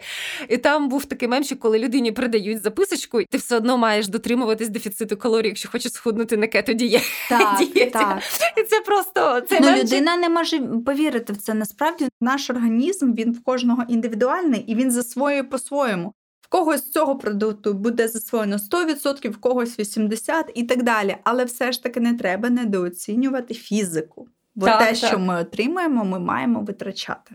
І 0.49 0.57
там 0.57 0.88
був 0.88 1.05
такий 1.05 1.29
мемчик, 1.29 1.59
коли 1.59 1.79
людині 1.79 2.12
придають 2.12 2.62
записочку, 2.62 3.23
ти 3.31 3.38
все 3.38 3.57
одно 3.57 3.79
маєш 3.79 4.09
дотримуватись 4.09 4.68
дефіциту 4.68 5.16
калорій, 5.16 5.47
якщо 5.47 5.71
хочеш 5.71 5.92
схуднути 5.92 6.37
на 6.37 6.47
кето 6.47 6.73
дієті. 6.79 7.07
Так, 7.29 7.59
так. 7.92 8.18
І 8.57 8.62
це 8.62 8.81
просто 8.87 9.40
це 9.40 9.61
ну, 9.61 9.66
мемчик... 9.66 9.85
людина 9.85 10.16
не 10.16 10.29
може 10.29 10.59
повірити 10.87 11.33
в 11.33 11.37
це. 11.37 11.55
Насправді 11.55 12.09
наш 12.21 12.51
організм 12.51 13.14
він 13.14 13.33
в 13.33 13.42
кожного 13.42 13.85
індивідуальний 13.88 14.61
і 14.61 14.75
він 14.75 14.90
засвоює 14.90 15.42
по-своєму. 15.42 16.14
В 16.49 16.51
когось 16.51 16.81
з 16.81 16.91
цього 16.91 17.19
продукту 17.19 17.75
буде 17.75 18.09
засвоєно 18.09 18.57
100%, 18.57 19.31
в 19.31 19.37
когось 19.37 19.79
80% 19.79 20.45
і 20.55 20.63
так 20.63 20.83
далі. 20.83 21.17
Але 21.25 21.45
все 21.45 21.73
ж 21.73 21.83
таки 21.83 22.01
не 22.01 22.15
треба 22.15 22.51
недооцінювати 22.51 23.55
фізику. 23.55 24.29
Бо 24.55 24.67
так, 24.67 24.79
те, 24.79 24.87
так. 24.87 24.97
що 24.97 25.19
ми 25.19 25.41
отримаємо, 25.41 26.05
ми 26.05 26.19
маємо 26.19 26.61
витрачати. 26.61 27.35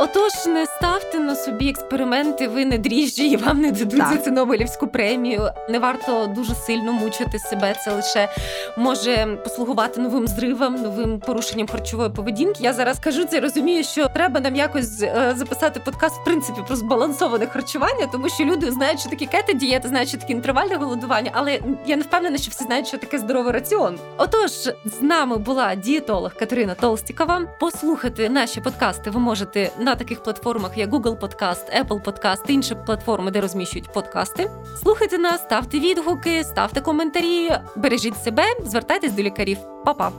Отож, 0.00 0.46
не 0.46 0.66
ставте 0.66 1.18
на 1.18 1.34
собі 1.34 1.70
експерименти, 1.70 2.48
ви 2.48 2.64
не 2.64 2.78
дріжджі 2.78 3.28
і 3.28 3.36
вам 3.36 3.60
не 3.60 3.72
дадуть 3.72 3.98
так. 3.98 4.12
за 4.12 4.16
це 4.16 4.30
Нобелівську 4.30 4.86
премію. 4.86 5.50
Не 5.68 5.78
варто 5.78 6.26
дуже 6.26 6.54
сильно 6.54 6.92
мучити 6.92 7.38
себе. 7.38 7.74
Це 7.84 7.92
лише 7.92 8.28
може 8.76 9.38
послугувати 9.44 10.00
новим 10.00 10.28
зривам, 10.28 10.74
новим 10.74 11.20
порушенням 11.20 11.68
харчової 11.68 12.10
поведінки. 12.10 12.58
Я 12.60 12.72
зараз 12.72 12.98
кажу 12.98 13.24
це, 13.24 13.40
розумію, 13.40 13.84
що 13.84 14.08
треба 14.08 14.40
нам 14.40 14.56
якось 14.56 15.02
е, 15.02 15.34
записати 15.36 15.80
подкаст 15.80 16.16
в 16.20 16.24
принципі 16.24 16.60
про 16.66 16.76
збалансоване 16.76 17.46
харчування, 17.46 18.06
тому 18.12 18.28
що 18.28 18.44
люди 18.44 18.70
знають, 18.70 19.00
що 19.00 19.10
таке 19.10 19.26
кето 19.26 19.52
дієта, 19.52 19.88
знають, 19.88 20.08
що 20.08 20.18
таке 20.18 20.32
інтервальне 20.32 20.76
голодування, 20.76 21.30
але 21.34 21.60
я 21.86 21.96
не 21.96 22.02
впевнена, 22.02 22.38
що 22.38 22.50
всі 22.50 22.64
знають, 22.64 22.86
що 22.86 22.98
таке 22.98 23.18
здоровий 23.18 23.52
раціон. 23.52 23.98
Отож, 24.16 24.50
з 24.84 25.02
нами 25.02 25.36
була 25.36 25.74
дієтолог 25.74 26.34
Катерина 26.34 26.74
Толстікова. 26.74 27.42
Послухати 27.60 28.28
наші 28.28 28.60
подкасти 28.60 29.10
ви 29.10 29.20
можете 29.20 29.70
на 29.78 29.87
таких 29.96 30.22
платформах, 30.22 30.78
як 30.78 30.90
Google 30.90 31.18
Podcast, 31.18 31.84
Apple 31.84 32.04
Podcast 32.04 32.50
інші 32.50 32.74
платформи, 32.86 33.30
де 33.30 33.40
розміщують 33.40 33.92
подкасти. 33.92 34.50
Слухайте 34.82 35.18
нас, 35.18 35.40
ставте 35.40 35.78
відгуки, 35.78 36.44
ставте 36.44 36.80
коментарі, 36.80 37.50
бережіть 37.76 38.22
себе, 38.22 38.44
звертайтесь 38.64 39.12
до 39.12 39.22
лікарів. 39.22 39.58
Па-па! 39.84 40.12